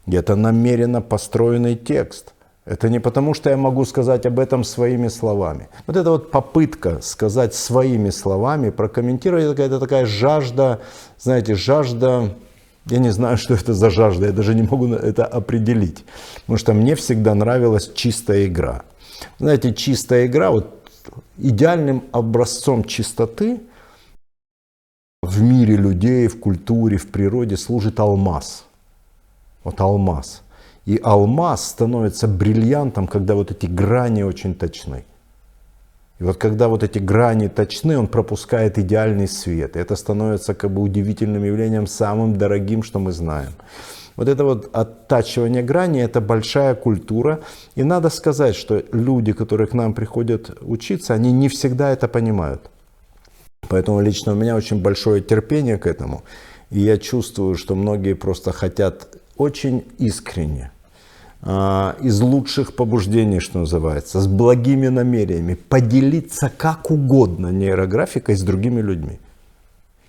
И 0.06 0.16
это 0.16 0.36
намеренно 0.36 1.02
построенный 1.02 1.76
текст. 1.76 2.36
Это 2.66 2.90
не 2.90 3.00
потому, 3.00 3.34
что 3.34 3.50
я 3.50 3.58
могу 3.58 3.86
сказать 3.86 4.28
об 4.28 4.38
этом 4.38 4.64
своими 4.64 5.08
словами. 5.08 5.68
Вот 5.88 5.98
эта 5.98 6.12
вот 6.12 6.30
попытка 6.30 7.02
сказать 7.02 7.56
своими 7.56 8.12
словами, 8.12 8.70
прокомментировать, 8.70 9.46
это 9.46 9.56
какая-то 9.56 9.80
такая 9.80 10.06
жажда, 10.06 10.82
знаете, 11.18 11.56
жажда, 11.56 12.36
я 12.86 13.00
не 13.00 13.10
знаю, 13.10 13.38
что 13.38 13.56
это 13.56 13.74
за 13.74 13.90
жажда, 13.90 14.28
я 14.28 14.32
даже 14.32 14.54
не 14.54 14.62
могу 14.62 14.94
это 14.94 15.26
определить. 15.26 16.06
Потому 16.42 16.60
что 16.60 16.74
мне 16.74 16.94
всегда 16.94 17.34
нравилась 17.34 17.92
чистая 17.96 18.46
игра. 18.46 18.84
Знаете, 19.40 19.74
чистая 19.74 20.28
игра, 20.28 20.52
вот 20.52 20.79
идеальным 21.38 22.04
образцом 22.12 22.84
чистоты 22.84 23.62
в 25.22 25.42
мире 25.42 25.76
людей, 25.76 26.28
в 26.28 26.40
культуре, 26.40 26.98
в 26.98 27.08
природе 27.08 27.58
служит 27.58 28.00
алмаз. 28.00 28.66
Вот 29.64 29.82
алмаз. 29.82 30.42
И 30.86 31.00
алмаз 31.04 31.68
становится 31.68 32.28
бриллиантом, 32.28 33.08
когда 33.08 33.36
вот 33.36 33.52
эти 33.52 33.68
грани 33.68 34.24
очень 34.24 34.56
точны. 34.56 35.04
И 36.20 36.24
вот 36.24 36.38
когда 36.38 36.68
вот 36.68 36.84
эти 36.84 37.00
грани 37.00 37.48
точны, 37.48 37.98
он 37.98 38.08
пропускает 38.08 38.78
идеальный 38.78 39.28
свет. 39.28 39.76
И 39.76 39.80
это 39.80 39.96
становится 39.96 40.54
как 40.54 40.72
бы 40.72 40.82
удивительным 40.82 41.44
явлением, 41.44 41.88
самым 41.88 42.38
дорогим, 42.38 42.84
что 42.84 43.00
мы 43.00 43.12
знаем. 43.12 43.54
Вот 44.16 44.28
это 44.28 44.44
вот 44.44 44.70
оттачивание 44.74 45.64
грани– 45.64 46.02
это 46.04 46.22
большая 46.22 46.76
культура. 46.76 47.40
И 47.76 47.84
надо 47.84 48.10
сказать, 48.10 48.56
что 48.56 48.84
люди, 48.92 49.34
которые 49.34 49.68
к 49.68 49.74
нам 49.74 49.94
приходят 49.94 50.58
учиться, 50.62 51.14
они 51.14 51.32
не 51.32 51.48
всегда 51.48 51.92
это 51.92 52.08
понимают. 52.08 52.70
Поэтому 53.68 54.02
лично 54.02 54.34
у 54.34 54.36
меня 54.36 54.56
очень 54.56 54.82
большое 54.82 55.22
терпение 55.22 55.78
к 55.78 55.88
этому. 55.88 56.24
И 56.70 56.80
я 56.80 56.98
чувствую, 56.98 57.56
что 57.56 57.76
многие 57.76 58.14
просто 58.14 58.52
хотят 58.52 59.16
очень 59.38 59.84
искренне, 59.98 60.72
а, 61.42 61.96
из 62.02 62.20
лучших 62.22 62.76
побуждений, 62.76 63.40
что 63.40 63.60
называется, 63.60 64.20
с 64.20 64.28
благими 64.28 64.90
намерениями, 64.90 65.54
поделиться 65.54 66.52
как 66.58 66.92
угодно 66.92 67.48
нейрографикой 67.52 68.36
с 68.36 68.42
другими 68.42 68.82
людьми 68.82 69.20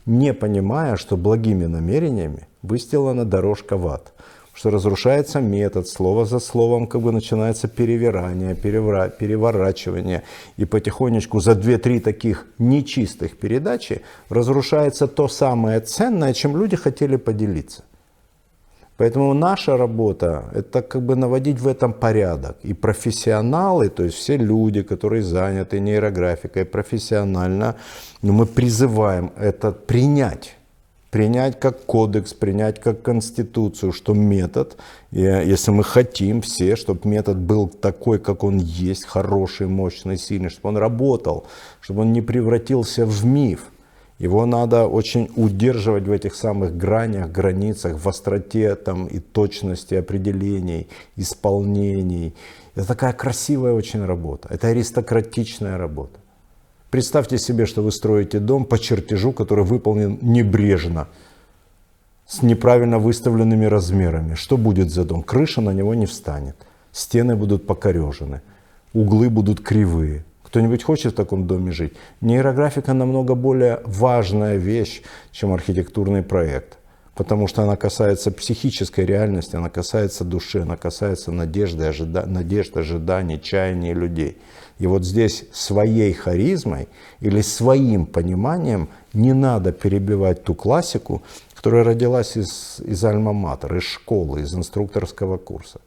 не 0.07 0.35
понимая, 0.35 0.97
что 0.97 1.17
благими 1.17 1.67
намерениями 1.67 2.49
выстилана 2.63 3.25
дорожка 3.25 3.77
в 3.77 3.87
ад, 3.87 4.13
что 4.53 4.71
разрушается 4.71 5.41
метод, 5.41 5.89
слово 5.89 6.25
за 6.27 6.39
словом 6.39 6.87
как 6.87 7.01
бы 7.01 7.13
начинается 7.13 7.69
перевирание, 7.69 8.55
перевра... 8.55 9.09
переворачивание, 9.09 10.23
и 10.57 10.65
потихонечку 10.65 11.41
за 11.41 11.53
2-3 11.53 12.01
таких 12.01 12.47
нечистых 12.59 13.39
передачи 13.39 14.03
разрушается 14.29 15.07
то 15.07 15.29
самое 15.29 15.81
ценное, 15.81 16.35
чем 16.35 16.57
люди 16.57 16.77
хотели 16.77 17.17
поделиться. 17.17 17.85
Поэтому 19.01 19.33
наша 19.33 19.79
работа– 19.79 20.51
это 20.55 20.83
как 20.83 21.01
бы 21.01 21.17
наводить 21.17 21.59
в 21.59 21.67
этом 21.67 21.95
порядок. 21.95 22.59
И 22.63 22.75
профессионалы, 22.75 23.89
то 23.89 24.05
есть 24.05 24.17
все 24.17 24.37
люди, 24.37 24.83
которые 24.83 25.23
заняты 25.23 25.81
нейрографикой 25.81 26.67
профессионально, 26.67 27.77
ну, 28.21 28.35
мы 28.35 28.45
призываем 28.45 29.33
это 29.39 29.73
принять. 29.73 30.57
Принять 31.11 31.59
как 31.59 31.85
кодекс, 31.87 32.33
принять 32.35 32.81
как 32.81 33.03
конституцию, 33.03 33.93
что 33.93 34.15
метод, 34.15 34.77
если 35.11 35.73
мы 35.73 35.83
хотим 35.83 36.41
все, 36.41 36.77
чтобы 36.77 37.09
метод 37.09 37.37
был 37.37 37.69
такой, 37.69 38.19
как 38.21 38.45
он 38.45 38.59
есть, 38.59 39.05
хороший, 39.05 39.67
мощный, 39.67 40.17
сильный, 40.17 40.51
чтобы 40.51 40.69
он 40.69 40.77
работал, 40.77 41.47
чтобы 41.81 42.03
он 42.03 42.13
не 42.13 42.23
превратился 42.23 43.05
в 43.07 43.25
миф– 43.25 43.65
его 44.21 44.45
надо 44.45 44.87
очень 44.87 45.31
удерживать 45.35 46.07
в 46.07 46.13
этих 46.13 46.35
самых 46.35 46.77
гранях, 46.77 47.33
границах, 47.33 47.99
в 47.99 48.07
остроте 48.07 48.75
там, 48.75 49.07
и 49.07 49.19
точности 49.19 49.95
определений, 49.95 50.89
исполнений. 51.17 52.35
Это 52.75 52.87
такая 52.87 53.15
красивая 53.15 53.73
очень 53.73 54.05
работа. 54.05 54.49
Это 54.51 54.69
аристократичная 54.69 55.79
работа. 55.79 56.21
Представьте 56.91 57.39
себе, 57.39 57.67
что 57.67 57.83
вы 57.83 57.93
строите 57.93 58.39
дом 58.41 58.65
по 58.65 58.79
чертежу, 58.79 59.33
который 59.33 59.65
выполнен 59.65 60.19
небрежно, 60.23 61.09
с 62.27 62.43
неправильно 62.43 62.99
выставленными 62.99 63.65
размерами. 63.65 64.35
Что 64.35 64.57
будет 64.57 64.91
за 64.91 65.05
дом? 65.05 65.23
Крыша 65.23 65.61
на 65.61 65.71
него 65.71 65.95
не 65.95 66.07
встанет. 66.07 66.57
Стены 66.93 67.37
будут 67.37 67.67
покорежены, 67.67 68.43
углы 68.93 69.31
будут 69.31 69.61
кривые, 69.61 70.25
кто-нибудь 70.51 70.83
хочет 70.83 71.13
в 71.13 71.17
таком 71.17 71.47
доме 71.47 71.71
жить? 71.71 71.93
Нейрографика 72.21 72.93
намного 72.93 73.37
более 73.37 73.81
важная 73.85 74.57
вещь, 74.57 75.03
чем 75.31 75.53
архитектурный 75.53 76.25
проект. 76.25 76.77
Потому 77.15 77.47
что 77.47 77.63
она 77.63 77.77
касается 77.77 78.33
психической 78.33 79.07
реальности, 79.07 79.55
она 79.55 79.71
касается 79.71 80.25
души, 80.25 80.63
она 80.63 80.77
касается 80.77 81.31
надежды, 81.31 81.85
ожида... 81.85 82.27
надежд, 82.27 82.77
ожиданий, 82.77 83.41
чаяний 83.41 83.95
людей. 83.95 84.39
И 84.81 84.87
вот 84.87 85.05
здесь 85.05 85.45
своей 85.53 86.15
харизмой 86.15 86.89
или 87.21 87.43
своим 87.43 88.07
пониманием 88.07 88.89
не 89.13 89.35
надо 89.35 89.73
перебивать 89.73 90.43
ту 90.43 90.55
классику, 90.55 91.23
которая 91.55 91.85
родилась 91.85 92.39
из, 92.39 92.81
из 92.81 93.05
альма-матер, 93.05 93.77
из 93.77 93.83
школы, 93.83 94.41
из 94.41 94.55
инструкторского 94.55 95.37
курса. 95.37 95.81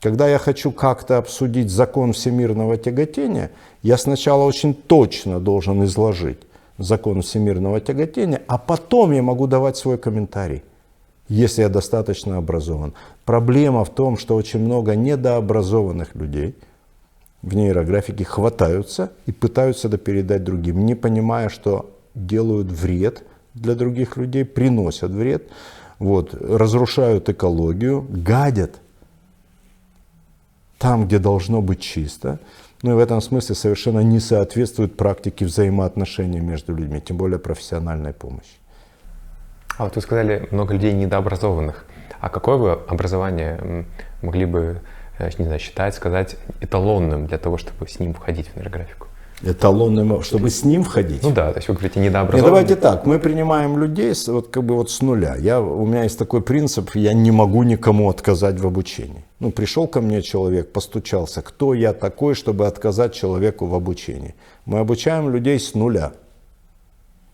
Когда 0.00 0.28
я 0.28 0.38
хочу 0.38 0.70
как-то 0.70 1.18
обсудить 1.18 1.70
закон 1.70 2.12
всемирного 2.12 2.76
тяготения, 2.76 3.50
я 3.82 3.98
сначала 3.98 4.44
очень 4.44 4.74
точно 4.74 5.40
должен 5.40 5.84
изложить 5.84 6.38
закон 6.78 7.22
всемирного 7.22 7.80
тяготения, 7.80 8.42
а 8.46 8.58
потом 8.58 9.10
я 9.10 9.22
могу 9.22 9.48
давать 9.48 9.76
свой 9.76 9.98
комментарий, 9.98 10.62
если 11.28 11.62
я 11.62 11.68
достаточно 11.68 12.36
образован. 12.36 12.94
Проблема 13.24 13.84
в 13.84 13.90
том, 13.90 14.16
что 14.16 14.36
очень 14.36 14.60
много 14.60 14.94
недообразованных 14.94 16.14
людей 16.14 16.54
в 17.42 17.54
нейрографике 17.54 18.24
хватаются 18.24 19.12
и 19.26 19.32
пытаются 19.32 19.88
это 19.88 19.98
передать 19.98 20.44
другим, 20.44 20.86
не 20.86 20.94
понимая, 20.94 21.48
что 21.48 21.94
делают 22.14 22.68
вред 22.68 23.24
для 23.54 23.74
других 23.74 24.16
людей, 24.16 24.44
приносят 24.44 25.10
вред, 25.10 25.48
вот, 25.98 26.34
разрушают 26.34 27.28
экологию, 27.28 28.06
гадят 28.08 28.80
там, 30.78 31.06
где 31.06 31.18
должно 31.18 31.62
быть 31.62 31.80
чисто, 31.80 32.40
ну 32.82 32.90
и 32.92 32.94
в 32.94 32.98
этом 32.98 33.20
смысле 33.20 33.54
совершенно 33.54 34.00
не 34.00 34.18
соответствует 34.18 34.96
практике 34.96 35.44
взаимоотношений 35.44 36.40
между 36.40 36.74
людьми, 36.74 37.00
тем 37.00 37.16
более 37.16 37.38
профессиональной 37.38 38.12
помощи. 38.12 38.56
А 39.78 39.84
вот 39.84 39.94
вы 39.94 40.02
сказали, 40.02 40.48
много 40.50 40.74
людей 40.74 40.92
недообразованных. 40.92 41.86
А 42.20 42.28
какое 42.28 42.58
бы 42.58 42.72
образование 42.88 43.86
могли 44.22 44.44
бы, 44.44 44.80
не 45.18 45.44
знаю, 45.44 45.60
считать, 45.60 45.94
сказать 45.94 46.36
эталонным 46.60 47.26
для 47.26 47.38
того, 47.38 47.58
чтобы 47.58 47.88
с 47.88 47.98
ним 47.98 48.14
входить 48.14 48.48
в 48.48 48.56
нейрографику? 48.56 49.08
эталонным, 49.42 50.22
чтобы 50.22 50.50
с 50.50 50.64
ним 50.64 50.84
входить. 50.84 51.22
Ну 51.22 51.30
да, 51.30 51.50
то 51.50 51.58
есть 51.58 51.68
вы 51.68 51.74
говорите 51.74 52.00
недообразованный. 52.00 52.44
давайте 52.44 52.76
так, 52.76 53.06
мы 53.06 53.18
принимаем 53.18 53.78
людей 53.78 54.14
с, 54.14 54.28
вот 54.28 54.48
как 54.48 54.64
бы 54.64 54.76
вот 54.76 54.90
с 54.90 55.02
нуля. 55.02 55.36
Я, 55.36 55.60
у 55.60 55.84
меня 55.86 56.04
есть 56.04 56.18
такой 56.18 56.42
принцип, 56.42 56.94
я 56.94 57.12
не 57.12 57.30
могу 57.30 57.62
никому 57.62 58.08
отказать 58.08 58.60
в 58.60 58.66
обучении. 58.66 59.24
Ну, 59.40 59.50
пришел 59.50 59.88
ко 59.88 60.00
мне 60.00 60.22
человек, 60.22 60.72
постучался, 60.72 61.42
кто 61.42 61.74
я 61.74 61.92
такой, 61.92 62.34
чтобы 62.34 62.66
отказать 62.66 63.14
человеку 63.14 63.66
в 63.66 63.74
обучении. 63.74 64.34
Мы 64.64 64.78
обучаем 64.78 65.30
людей 65.30 65.58
с 65.58 65.74
нуля. 65.74 66.12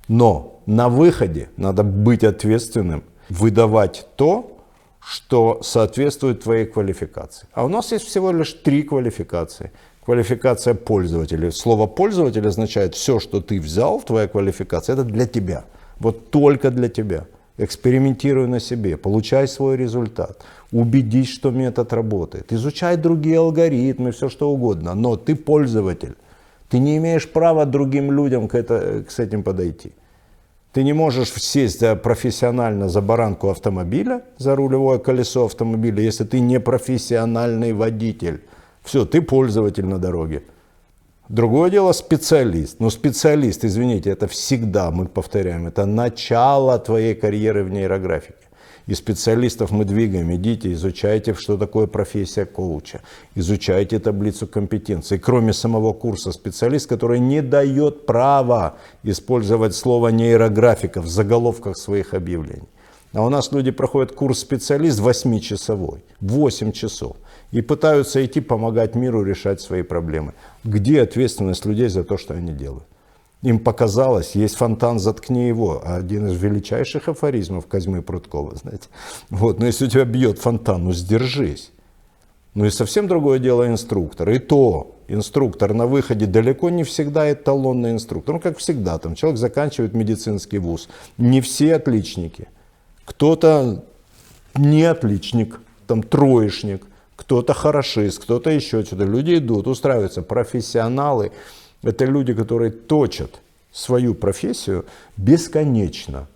Но 0.09 0.61
на 0.64 0.88
выходе 0.88 1.51
надо 1.59 1.83
быть 1.83 2.25
ответственным, 2.25 3.05
выдавать 3.29 4.07
то, 4.17 4.58
что 5.00 5.62
соответствует 5.62 6.42
твоей 6.42 6.66
квалификации. 6.66 7.46
А 7.52 7.64
у 7.64 7.68
нас 7.68 7.92
есть 7.92 8.06
всего 8.06 8.32
лишь 8.32 8.52
три 8.52 8.82
квалификации– 8.82 9.70
квалификация 10.08 10.72
пользователя. 10.72 11.50
Слово 11.50 11.87
пользователь 11.87 12.46
означает 12.46 12.94
все, 12.94 13.20
что 13.20 13.42
ты 13.42 13.61
взял, 13.61 14.00
твоя 14.00 14.26
квалификация, 14.26 14.94
это 14.94 15.04
для 15.04 15.26
тебя. 15.26 15.64
Вот 16.00 16.30
только 16.30 16.70
для 16.70 16.88
тебя. 16.88 17.26
Экспериментируй 17.58 18.46
на 18.46 18.58
себе, 18.58 18.96
получай 18.96 19.46
свой 19.46 19.76
результат, 19.76 20.44
убедись, 20.72 21.28
что 21.28 21.50
метод 21.50 21.92
работает, 21.92 22.52
изучай 22.52 22.96
другие 22.96 23.38
алгоритмы, 23.38 24.12
все 24.12 24.30
что 24.30 24.50
угодно, 24.50 24.94
но 24.94 25.16
ты 25.16 25.34
пользователь. 25.34 26.14
Ты 26.70 26.78
не 26.78 26.96
имеешь 26.96 27.28
права 27.28 27.66
другим 27.66 28.11
людям 28.11 28.48
к, 28.48 28.54
это, 28.54 29.04
к 29.04 29.20
этим 29.20 29.42
подойти. 29.42 29.92
Ты 30.72 30.85
не 30.85 30.92
можешь 30.92 31.33
сесть 31.33 31.83
профессионально 32.02 32.88
за 32.88 33.00
баранку 33.00 33.48
автомобиля, 33.48 34.22
за 34.37 34.54
рулевое 34.54 34.98
колесо 34.98 35.46
автомобиля, 35.46 36.02
если 36.02 36.24
ты 36.24 36.40
не 36.40 36.61
профессиональный 36.61 37.72
водитель. 37.72 38.42
Все, 38.83 39.04
ты 39.04 39.22
пользователь 39.22 39.87
на 39.87 39.98
дороге. 39.98 40.42
Другое 41.28 41.70
дело 41.70 41.92
специалист. 41.92 42.81
Но 42.81 42.90
специалист, 42.90 43.64
извините, 43.64 44.11
это 44.11 44.26
всегда, 44.28 44.90
мы 44.90 45.07
повторяем, 45.07 45.66
это 45.66 45.85
начало 45.87 46.78
твоей 46.78 47.14
карьеры 47.14 47.64
в 47.64 47.70
нейрографике. 47.70 48.47
И 48.88 48.94
специалистов 48.94 49.70
мы 49.70 49.85
двигаем. 49.85 50.35
Идите, 50.35 50.72
изучайте, 50.72 51.35
что 51.35 51.59
такое 51.59 51.87
профессия 51.87 52.46
коуча. 52.46 53.03
Изучайте 53.35 53.98
таблицу 53.98 54.46
компетенций. 54.46 55.18
Кроме 55.18 55.53
самого 55.53 55.92
курса 55.92 56.33
специалист, 56.33 56.88
который 56.88 57.20
не 57.20 57.42
дает 57.42 58.07
права 58.07 58.79
использовать 59.05 59.74
слово 59.74 60.09
нейрографика 60.09 61.03
в 61.03 61.07
заголовках 61.07 61.77
своих 61.77 62.14
объявлений. 62.14 62.68
А 63.12 63.22
у 63.22 63.29
нас 63.29 63.53
люди 63.53 63.70
проходят 63.70 64.12
курс 64.12 64.38
специалист 64.38 65.01
8-часовой, 65.01 66.03
8 66.20 66.72
часов, 66.72 67.16
и 67.53 67.61
пытаются 67.61 68.24
идти 68.24 68.40
помогать 68.40 68.94
миру 68.94 69.22
решать 69.22 69.61
свои 69.61 69.83
проблемы. 69.83 70.33
Где 70.64 71.03
ответственность 71.03 71.66
людей 71.66 71.88
за 71.88 72.05
то, 72.05 72.16
что 72.16 72.35
они 72.35 72.53
делают? 72.53 72.85
Им 73.42 73.61
показалось, 73.61 74.35
есть 74.35 74.57
фонтан, 74.57 74.98
заткни 74.98 75.46
его. 75.46 75.81
Один 75.85 76.27
из 76.27 76.42
величайших 76.42 77.09
афоризмов 77.09 77.66
Козьмы 77.66 78.03
Прудкова, 78.03 78.57
знаете. 78.57 78.88
Вот, 79.31 79.61
но 79.61 79.66
если 79.66 79.87
у 79.87 79.88
тебя 79.88 80.05
бьет 80.05 80.38
фонтан, 80.38 80.85
ну 80.85 80.92
сдержись. 80.92 81.70
Ну 82.55 82.64
и 82.64 82.70
совсем 82.70 83.07
другое 83.07 83.38
дело 83.38 83.68
инструктор. 83.68 84.29
И 84.31 84.40
то 84.40 84.96
инструктор 85.07 85.72
на 85.72 85.87
выходе 85.87 86.27
далеко 86.27 86.68
не 86.70 86.83
всегда 86.83 87.33
эталонный 87.33 87.92
инструктор. 87.92 88.35
Ну, 88.35 88.40
как 88.40 88.59
всегда, 88.59 88.98
там 88.98 89.14
человек 89.14 89.38
заканчивает 89.38 89.94
медицинский 89.94 90.59
вуз. 90.59 90.88
Не 91.16 91.40
все 91.40 91.77
отличники. 91.77 92.48
Кто-то 93.05 93.85
не 94.57 94.83
отличник, 94.83 95.61
там 95.87 96.03
троечник, 96.03 96.85
кто-то 97.14 97.55
хорошист, 97.55 98.20
кто-то 98.20 98.51
еще 98.51 98.83
что-то. 98.83 99.05
Люди 99.05 99.37
идут, 99.37 99.68
устраиваются, 99.68 100.22
профессионалы– 100.22 101.31
это 101.83 102.05
люди, 102.05 102.35
которые 102.35 102.71
точат 102.71 103.41
свою 103.73 104.14
профессию 104.14 104.87
бесконечно. 105.17 106.27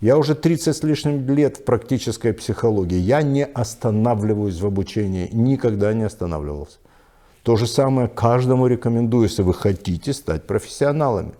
Я 0.00 0.18
уже 0.18 0.34
30 0.34 0.76
с 0.76 0.82
лишним 0.82 1.28
лет 1.34 1.56
в 1.56 1.64
практической 1.64 2.32
психологии. 2.32 2.98
Я 2.98 3.22
не 3.22 3.44
останавливаюсь 3.44 4.60
в 4.60 4.66
обучении, 4.66 5.28
никогда 5.32 5.94
не 5.94 6.04
останавливался. 6.04 6.78
То 7.42 7.56
же 7.56 7.66
самое 7.66 8.08
каждому 8.08 8.66
рекомендую, 8.66 9.24
если 9.24 9.42
вы 9.42 9.54
хотите 9.54 10.12
стать 10.12 10.46
профессионалами. 10.46 11.32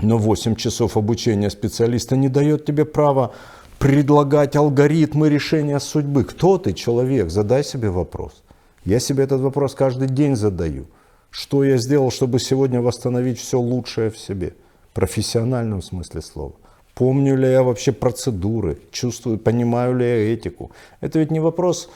Но 0.00 0.16
8 0.18 0.54
часов 0.54 0.96
обучения 0.96 1.50
специалиста 1.50 2.16
не 2.16 2.28
дает 2.28 2.64
тебе 2.64 2.84
права 2.84 3.32
предлагать 3.78 4.56
алгоритмы 4.56 5.28
решения 5.28 5.80
судьбы. 5.80 6.24
Кто 6.24 6.58
ты, 6.58 6.72
человек? 6.72 7.30
Задай 7.30 7.64
себе 7.64 7.90
вопрос. 7.90 8.42
Я 8.84 9.00
себе 9.00 9.24
этот 9.24 9.40
вопрос 9.40 9.74
каждый 9.74 10.08
день 10.08 10.36
задаю– 10.36 10.86
что 11.30 11.64
я 11.64 11.78
сделал, 11.78 12.10
чтобы 12.10 12.38
сегодня 12.40 12.80
восстановить 12.80 13.38
все 13.38 13.58
лучшее 13.58 14.10
в 14.10 14.18
себе? 14.18 14.54
В 14.90 14.94
профессиональном 14.94 15.82
смысле 15.82 16.20
слова. 16.20 16.52
Помню 16.94 17.36
ли 17.36 17.48
я 17.48 17.62
вообще 17.62 17.92
процедуры? 17.92 18.78
Чувствую, 18.90 19.38
понимаю 19.38 19.96
ли 19.96 20.04
я 20.04 20.34
этику? 20.34 20.72
Это 21.00 21.18
ведь 21.18 21.30
не 21.30 21.40
вопрос 21.40 21.88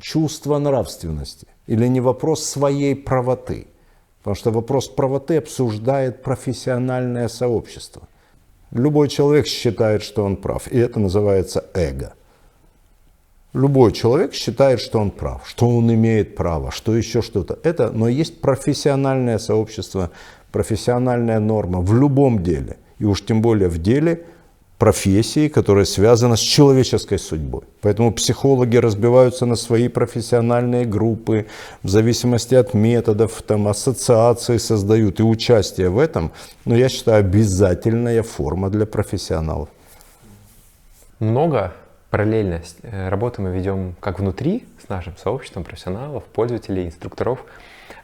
чувства 0.00 0.58
нравственности 0.58 1.46
или 1.66 1.88
не 1.88 2.00
вопрос 2.00 2.44
своей 2.44 2.94
правоты. 2.94 3.66
Потому 4.18 4.36
что 4.36 4.50
вопрос 4.50 4.88
правоты 4.88 5.38
обсуждает 5.38 6.22
профессиональное 6.22 7.28
сообщество. 7.28 8.02
Любой 8.70 9.08
человек 9.08 9.46
считает, 9.46 10.02
что 10.02 10.24
он 10.24 10.36
прав, 10.36 10.70
и 10.70 10.78
это 10.78 11.00
называется 11.00 11.64
эго. 11.74 12.14
Любой 13.52 13.92
человек 13.92 14.32
считает, 14.32 14.80
что 14.80 14.98
он 14.98 15.10
прав, 15.10 15.42
что 15.46 15.68
он 15.68 15.92
имеет 15.92 16.36
право, 16.36 16.70
что 16.70 16.96
еще 16.96 17.20
что-то. 17.20 17.58
Это, 17.62 17.90
но 17.90 18.08
есть 18.08 18.40
профессиональное 18.40 19.38
сообщество, 19.38 20.10
профессиональная 20.52 21.38
норма 21.38 21.80
в 21.80 21.94
любом 21.94 22.42
деле. 22.42 22.78
И 22.98 23.04
уж 23.04 23.22
тем 23.24 23.42
более 23.42 23.68
в 23.68 23.78
деле 23.78 24.24
профессии, 24.78 25.48
которая 25.48 25.84
связана 25.84 26.34
с 26.34 26.40
человеческой 26.40 27.18
судьбой. 27.18 27.62
Поэтому 27.82 28.10
психологи 28.12 28.78
разбиваются 28.78 29.44
на 29.44 29.56
свои 29.56 29.88
профессиональные 29.88 30.86
группы, 30.86 31.46
в 31.82 31.88
зависимости 31.88 32.54
от 32.54 32.74
методов, 32.74 33.42
там, 33.42 33.68
ассоциации 33.68 34.56
создают 34.56 35.20
и 35.20 35.22
участие 35.22 35.90
в 35.90 35.98
этом, 35.98 36.32
но 36.64 36.74
я 36.74 36.88
считаю, 36.88 37.20
обязательная 37.20 38.22
форма 38.22 38.70
для 38.70 38.86
профессионалов. 38.86 39.68
Много 41.20 41.72
параллельно 42.12 42.60
э, 42.82 43.08
работу 43.08 43.40
мы 43.40 43.56
ведем 43.56 43.96
как 43.98 44.20
внутри 44.20 44.66
с 44.84 44.90
нашим 44.90 45.16
сообществом 45.16 45.64
профессионалов, 45.64 46.24
пользователей, 46.24 46.84
инструкторов, 46.84 47.42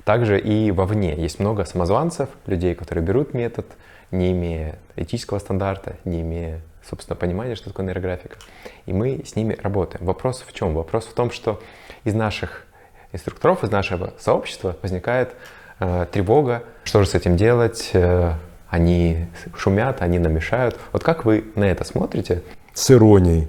также 0.05 0.40
и 0.40 0.71
вовне. 0.71 1.14
Есть 1.14 1.38
много 1.40 1.66
самозванцев, 1.66 2.31
людей, 2.47 2.75
которые 2.75 3.05
берут 3.05 3.35
метод, 3.35 3.66
не 4.11 4.33
имея 4.33 4.79
этического 4.97 5.38
стандарта, 5.38 5.97
не 6.07 6.23
имея, 6.23 6.62
собственно, 6.88 7.16
понимания, 7.16 7.55
что 7.55 7.68
такое 7.68 7.85
нейрографика. 7.85 8.38
И 8.87 8.94
мы 8.94 9.25
с 9.27 9.37
ними 9.37 9.55
работаем. 9.62 10.07
Вопрос 10.07 10.42
в 10.47 10.55
чем? 10.55 10.73
Вопрос 10.73 11.05
в 11.05 11.12
том, 11.12 11.31
что 11.31 11.61
из 12.05 12.14
наших 12.14 12.64
инструкторов, 13.12 13.62
из 13.62 13.71
нашего 13.71 14.14
сообщества 14.18 14.75
возникает 14.81 15.35
э, 15.81 16.07
тревога, 16.11 16.62
что 16.83 17.03
же 17.03 17.11
с 17.11 17.14
этим 17.14 17.37
делать, 17.37 17.90
э, 17.92 18.33
они 18.71 19.27
шумят, 19.55 20.01
они 20.01 20.18
намешают. 20.18 20.79
Вот 20.92 21.05
как 21.05 21.27
вы 21.27 21.44
на 21.57 21.64
это 21.64 21.85
смотрите? 21.85 22.42
С 22.73 22.90
иронией. 22.90 23.49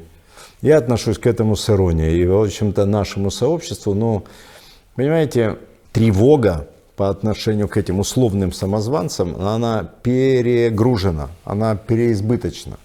Я 0.61 0.77
отношусь 0.77 1.17
к 1.17 1.27
этому 1.27 1.55
с 1.55 1.69
иронией. 1.69 2.21
И, 2.21 2.25
в 2.25 2.41
общем-то, 2.41 2.85
нашему 2.85 3.31
сообществу, 3.31 3.93
ну, 3.93 4.25
понимаете, 4.95 5.57
тревога 5.93 6.67
по 6.97 7.09
отношению 7.09 7.69
к 7.69 7.77
этим 7.77 7.99
условным 7.99 8.51
самозванцам, 8.51 9.35
она 9.39 9.89
перегружена, 10.03 11.29
она 11.45 11.75
переизбыточна. 11.75 12.77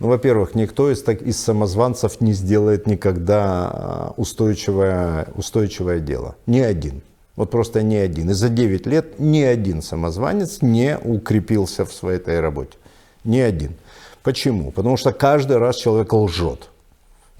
Ну, 0.00 0.08
во-первых, 0.08 0.56
никто 0.56 0.90
из, 0.90 1.02
так, 1.02 1.22
из 1.22 1.38
самозванцев 1.38 2.20
не 2.20 2.32
сделает 2.32 2.86
никогда 2.86 3.70
а, 3.72 4.14
устойчивое, 4.16 5.28
устойчивое 5.34 6.00
дело. 6.00 6.34
Ни 6.46 6.58
один. 6.58 7.02
Вот 7.36 7.50
просто 7.50 7.82
ни 7.82 7.94
один. 7.94 8.30
И 8.30 8.32
за 8.32 8.48
9 8.48 8.86
лет 8.86 9.20
ни 9.20 9.42
один 9.42 9.82
самозванец 9.82 10.62
не 10.62 10.98
укрепился 10.98 11.84
в 11.84 11.92
своей 11.92 12.16
этой 12.16 12.40
работе. 12.40 12.76
Ни 13.24 13.38
один. 13.38 13.74
Почему? 14.22 14.72
Потому 14.72 14.96
что 14.96 15.12
каждый 15.12 15.58
раз 15.58 15.76
человек 15.76 16.12
лжет. 16.12 16.69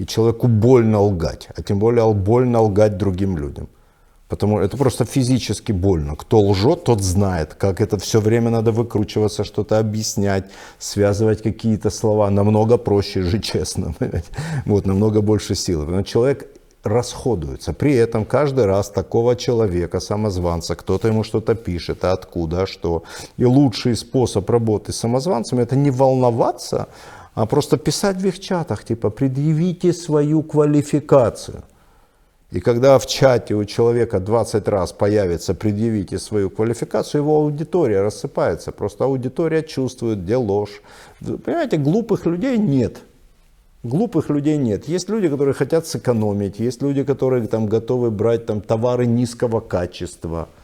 И 0.01 0.07
человеку 0.07 0.49
больно 0.49 0.99
лгать, 1.01 1.49
а 1.57 1.63
тем 1.63 1.79
более 1.79 2.15
больно 2.15 2.63
лгать 2.63 2.97
другим 2.97 3.37
людям. 3.37 3.69
Потому 4.29 4.59
это 4.61 4.77
просто 4.77 5.05
физически 5.05 5.73
больно. 5.73 6.17
Кто 6.17 6.41
лжет, 6.41 6.85
тот 6.85 7.03
знает, 7.03 7.55
как 7.55 7.81
это 7.81 7.99
все 7.99 8.21
время 8.21 8.51
надо 8.51 8.73
выкручиваться, 8.73 9.45
что-то 9.45 9.79
объяснять, 9.79 10.45
связывать 10.79 11.43
какие-то 11.43 11.91
слова. 11.91 12.31
Намного 12.31 12.79
проще 12.79 13.23
жить 13.23 13.45
честно. 13.45 13.95
Вот, 14.67 14.87
намного 14.87 15.21
больше 15.21 15.55
силы. 15.55 15.85
Но 15.85 16.03
человек 16.03 16.47
расходуется. 16.85 17.73
При 17.73 17.93
этом 17.93 18.25
каждый 18.25 18.65
раз 18.65 18.91
такого 18.91 19.37
человека, 19.37 20.01
самозванца, 20.01 20.77
кто-то 20.77 21.09
ему 21.09 21.25
что-то 21.25 21.55
пишет, 21.55 22.05
а 22.05 22.13
откуда, 22.13 22.63
а 22.63 22.67
что. 22.67 23.03
И 23.39 23.45
лучший 23.45 23.97
способ 23.97 24.51
работы 24.51 24.93
с 24.93 24.97
самозванцами 24.97 25.63
это 25.63 25.77
не 25.77 25.91
волноваться, 25.91 26.87
а 27.41 27.47
просто 27.47 27.79
писать 27.79 28.17
в 28.17 28.27
их 28.27 28.39
чатах, 28.39 28.85
типа, 28.85 29.11
предъявите 29.11 29.95
свою 29.95 30.43
квалификацию. 30.43 31.63
И 32.51 32.61
когда 32.61 32.99
в 32.99 33.07
чате 33.07 33.55
у 33.55 33.65
человека 33.65 34.21
20 34.21 34.69
раз 34.69 34.93
появится 34.93 35.55
«предъявите 35.55 36.19
свою 36.19 36.51
квалификацию», 36.51 37.23
его 37.23 37.37
аудитория 37.37 38.03
рассыпается. 38.03 38.73
Просто 38.73 39.05
аудитория 39.05 39.63
чувствует, 39.63 40.23
где 40.23 40.37
ложь. 40.37 40.83
Понимаете, 41.45 41.79
глупых 41.79 42.27
людей 42.27 42.59
нет. 42.59 42.99
Глупых 43.85 44.29
людей 44.29 44.59
нет. 44.59 44.89
Есть 44.89 45.09
люди, 45.09 45.29
которые 45.29 45.55
хотят 45.55 45.87
сэкономить, 45.87 46.61
есть 46.61 46.83
люди, 46.83 47.05
которые 47.05 47.47
там, 47.47 47.67
готовы 47.67 48.11
брать 48.11 48.45
там, 48.45 48.61
товары 48.61 49.07
низкого 49.07 49.61
качества– 49.61 50.49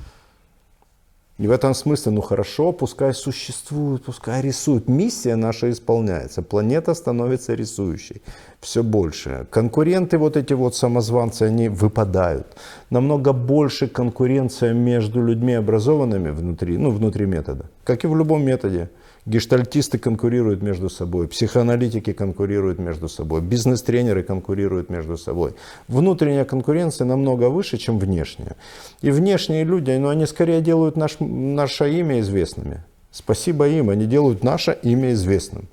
и 1.38 1.46
в 1.46 1.50
этом 1.50 1.74
смысле, 1.74 2.12
ну 2.12 2.22
хорошо, 2.22 2.72
пускай 2.72 3.12
существует, 3.12 4.04
пускай 4.04 4.40
рисует. 4.40 4.88
Миссия 4.88 5.36
наша 5.36 5.70
исполняется. 5.70 6.40
Планета 6.40 6.94
становится 6.94 7.54
рисующей. 7.54 8.22
Все 8.60 8.82
больше. 8.82 9.46
Конкуренты, 9.50 10.16
вот 10.16 10.38
эти 10.38 10.54
вот 10.54 10.74
самозванцы, 10.74 11.42
они 11.42 11.68
выпадают. 11.68 12.46
Намного 12.88 13.34
больше 13.34 13.86
конкуренция 13.86 14.72
между 14.72 15.22
людьми 15.22 15.52
образованными 15.52 16.30
внутри, 16.30 16.78
ну, 16.78 16.90
внутри 16.90 17.26
метода. 17.26 17.66
Как 17.84 18.04
и 18.04 18.06
в 18.06 18.16
любом 18.16 18.42
методе. 18.42 18.88
Гештальтисты 19.26 19.98
конкурируют 19.98 20.62
между 20.62 20.88
собой, 20.88 21.26
психоаналитики 21.26 22.12
конкурируют 22.12 22.78
между 22.78 23.08
собой, 23.08 23.40
бизнес-тренеры 23.40 24.22
конкурируют 24.22 24.88
между 24.88 25.16
собой. 25.16 25.54
Внутренняя 25.88 26.44
конкуренция 26.44 27.06
намного 27.06 27.50
выше, 27.50 27.76
чем 27.76 27.98
внешняя. 27.98 28.54
И 29.02 29.10
внешние 29.10 29.64
люди, 29.64 29.90
ну, 29.90 30.08
они 30.08 30.26
скорее 30.26 30.60
делают 30.60 30.96
наш, 30.96 31.16
наше 31.18 31.92
имя 31.92 32.20
известными. 32.20 32.84
Спасибо 33.10 33.66
им, 33.66 33.90
они 33.90 34.06
делают 34.06 34.44
наше 34.44 34.78
имя 34.84 35.12
известным. 35.12 35.68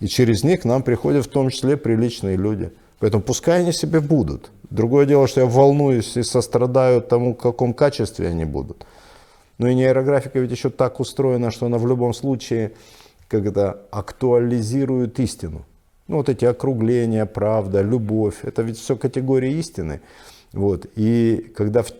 И 0.00 0.08
через 0.08 0.42
них 0.42 0.62
к 0.62 0.64
нам 0.64 0.82
приходят 0.82 1.26
в 1.26 1.30
том 1.30 1.50
числе 1.50 1.76
приличные 1.76 2.36
люди. 2.36 2.72
Поэтому 2.98 3.22
пускай 3.22 3.60
они 3.60 3.72
себе 3.72 4.00
будут. 4.00 4.50
Другое 4.70 5.06
дело, 5.06 5.28
что 5.28 5.42
я 5.42 5.46
волнуюсь 5.46 6.16
и 6.16 6.24
сострадаю 6.24 7.02
тому, 7.02 7.34
в 7.34 7.38
каком 7.38 7.72
качестве 7.72 8.26
они 8.26 8.44
будут. 8.44 8.84
Но 9.58 9.68
и 9.68 9.74
нейрографика 9.74 10.38
ведь 10.38 10.50
еще 10.50 10.70
так 10.70 11.00
устроена, 11.00 11.50
что 11.50 11.66
она 11.66 11.78
в 11.78 11.86
любом 11.86 12.12
случае 12.14 12.72
когда 13.28 13.76
актуализирует 13.90 15.18
истину. 15.20 15.64
Ну, 16.08 16.18
вот 16.18 16.28
эти 16.28 16.44
округления, 16.44 17.26
правда, 17.26 17.82
любовь, 17.82 18.36
это 18.42 18.62
ведь 18.62 18.78
все 18.78 18.96
категории 18.96 19.54
истины. 19.54 20.00
Вот. 20.52 20.86
И 20.94 21.52
когда 21.56 21.82
в, 21.82 21.90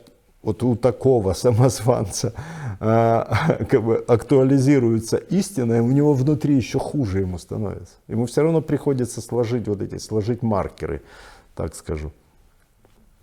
вот 0.42 0.62
у 0.62 0.76
такого 0.76 1.32
самозванца 1.34 2.32
а, 2.78 3.64
как 3.68 3.82
бы 3.82 3.96
актуализируется 4.06 5.16
истина, 5.16 5.82
у 5.82 5.90
него 5.90 6.14
внутри 6.14 6.54
еще 6.54 6.78
хуже 6.78 7.20
ему 7.20 7.38
становится. 7.38 7.94
Ему 8.06 8.26
все 8.26 8.42
равно 8.42 8.60
приходится 8.60 9.20
сложить 9.20 9.66
вот 9.66 9.82
эти, 9.82 9.98
сложить 9.98 10.42
маркеры, 10.42 11.02
так 11.56 11.74
скажу. 11.74 12.12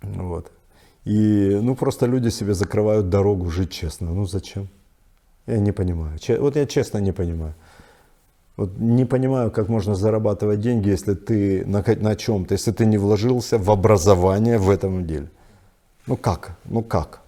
Вот. 0.02 0.50
И 1.04 1.60
ну 1.62 1.74
просто 1.76 2.06
люди 2.06 2.30
себе 2.30 2.54
закрывают 2.54 3.08
дорогу 3.08 3.50
жить 3.50 3.70
честно. 3.70 4.14
Ну 4.14 4.26
зачем? 4.26 4.68
Я 5.46 5.58
не 5.58 5.72
понимаю. 5.72 6.18
Вот 6.40 6.56
я 6.56 6.66
честно 6.66 6.98
не 6.98 7.12
понимаю. 7.12 7.54
Вот 8.56 8.78
не 8.78 9.04
понимаю, 9.04 9.50
как 9.50 9.68
можно 9.68 9.94
зарабатывать 9.94 10.60
деньги, 10.60 10.88
если 10.88 11.14
ты 11.14 11.66
на, 11.66 11.82
на 12.00 12.14
чем-то, 12.14 12.54
если 12.54 12.72
ты 12.72 12.86
не 12.86 12.98
вложился 12.98 13.58
в 13.58 13.70
образование 13.70 14.58
в 14.58 14.70
этом 14.70 15.06
деле. 15.06 15.28
Ну 16.06 16.16
как? 16.16 16.56
Ну 16.64 16.82
как? 16.82 17.20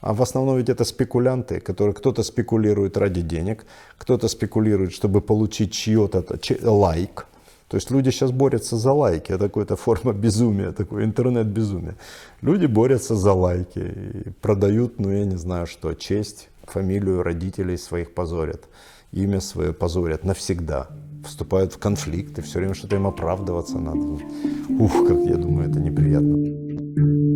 А 0.00 0.14
в 0.14 0.22
основном 0.22 0.56
ведь 0.56 0.68
это 0.68 0.84
спекулянты, 0.84 1.60
которые 1.60 1.94
кто-то 1.94 2.22
спекулирует 2.22 2.96
ради 2.96 3.22
денег, 3.22 3.66
кто-то 3.98 4.28
спекулирует, 4.28 4.92
чтобы 4.92 5.20
получить 5.20 5.72
чье-то 5.72 6.24
лайк. 6.62 7.26
То 7.70 7.76
есть 7.76 7.90
люди 7.90 8.10
сейчас 8.10 8.32
борются 8.32 8.76
за 8.76 8.92
лайки, 8.92 9.32
это 9.32 9.48
какая-то 9.48 9.76
форма 9.76 10.12
безумия, 10.12 10.72
такое 10.72 11.04
интернет-безумие. 11.04 11.94
Люди 12.42 12.66
борются 12.66 13.14
за 13.14 13.32
лайки 13.32 13.78
и 13.78 14.30
продают, 14.42 14.98
ну 14.98 15.10
я 15.10 15.24
не 15.24 15.36
знаю 15.36 15.66
что, 15.66 15.94
честь, 15.94 16.48
фамилию 16.66 17.22
родителей 17.22 17.78
своих 17.78 18.12
позорят 18.12 18.68
имя 19.12 19.40
свое 19.40 19.72
позорят 19.72 20.24
навсегда. 20.24 20.88
Вступают 21.24 21.74
в 21.74 21.78
конфликты, 21.78 22.42
все 22.42 22.58
время 22.58 22.74
что-то 22.74 22.96
им 22.96 23.06
оправдываться 23.06 23.78
надо. 23.78 24.22
Ух, 24.78 25.06
как 25.06 25.18
я 25.26 25.36
думаю, 25.36 25.68
это 25.68 25.80
неприятно. 25.80 27.29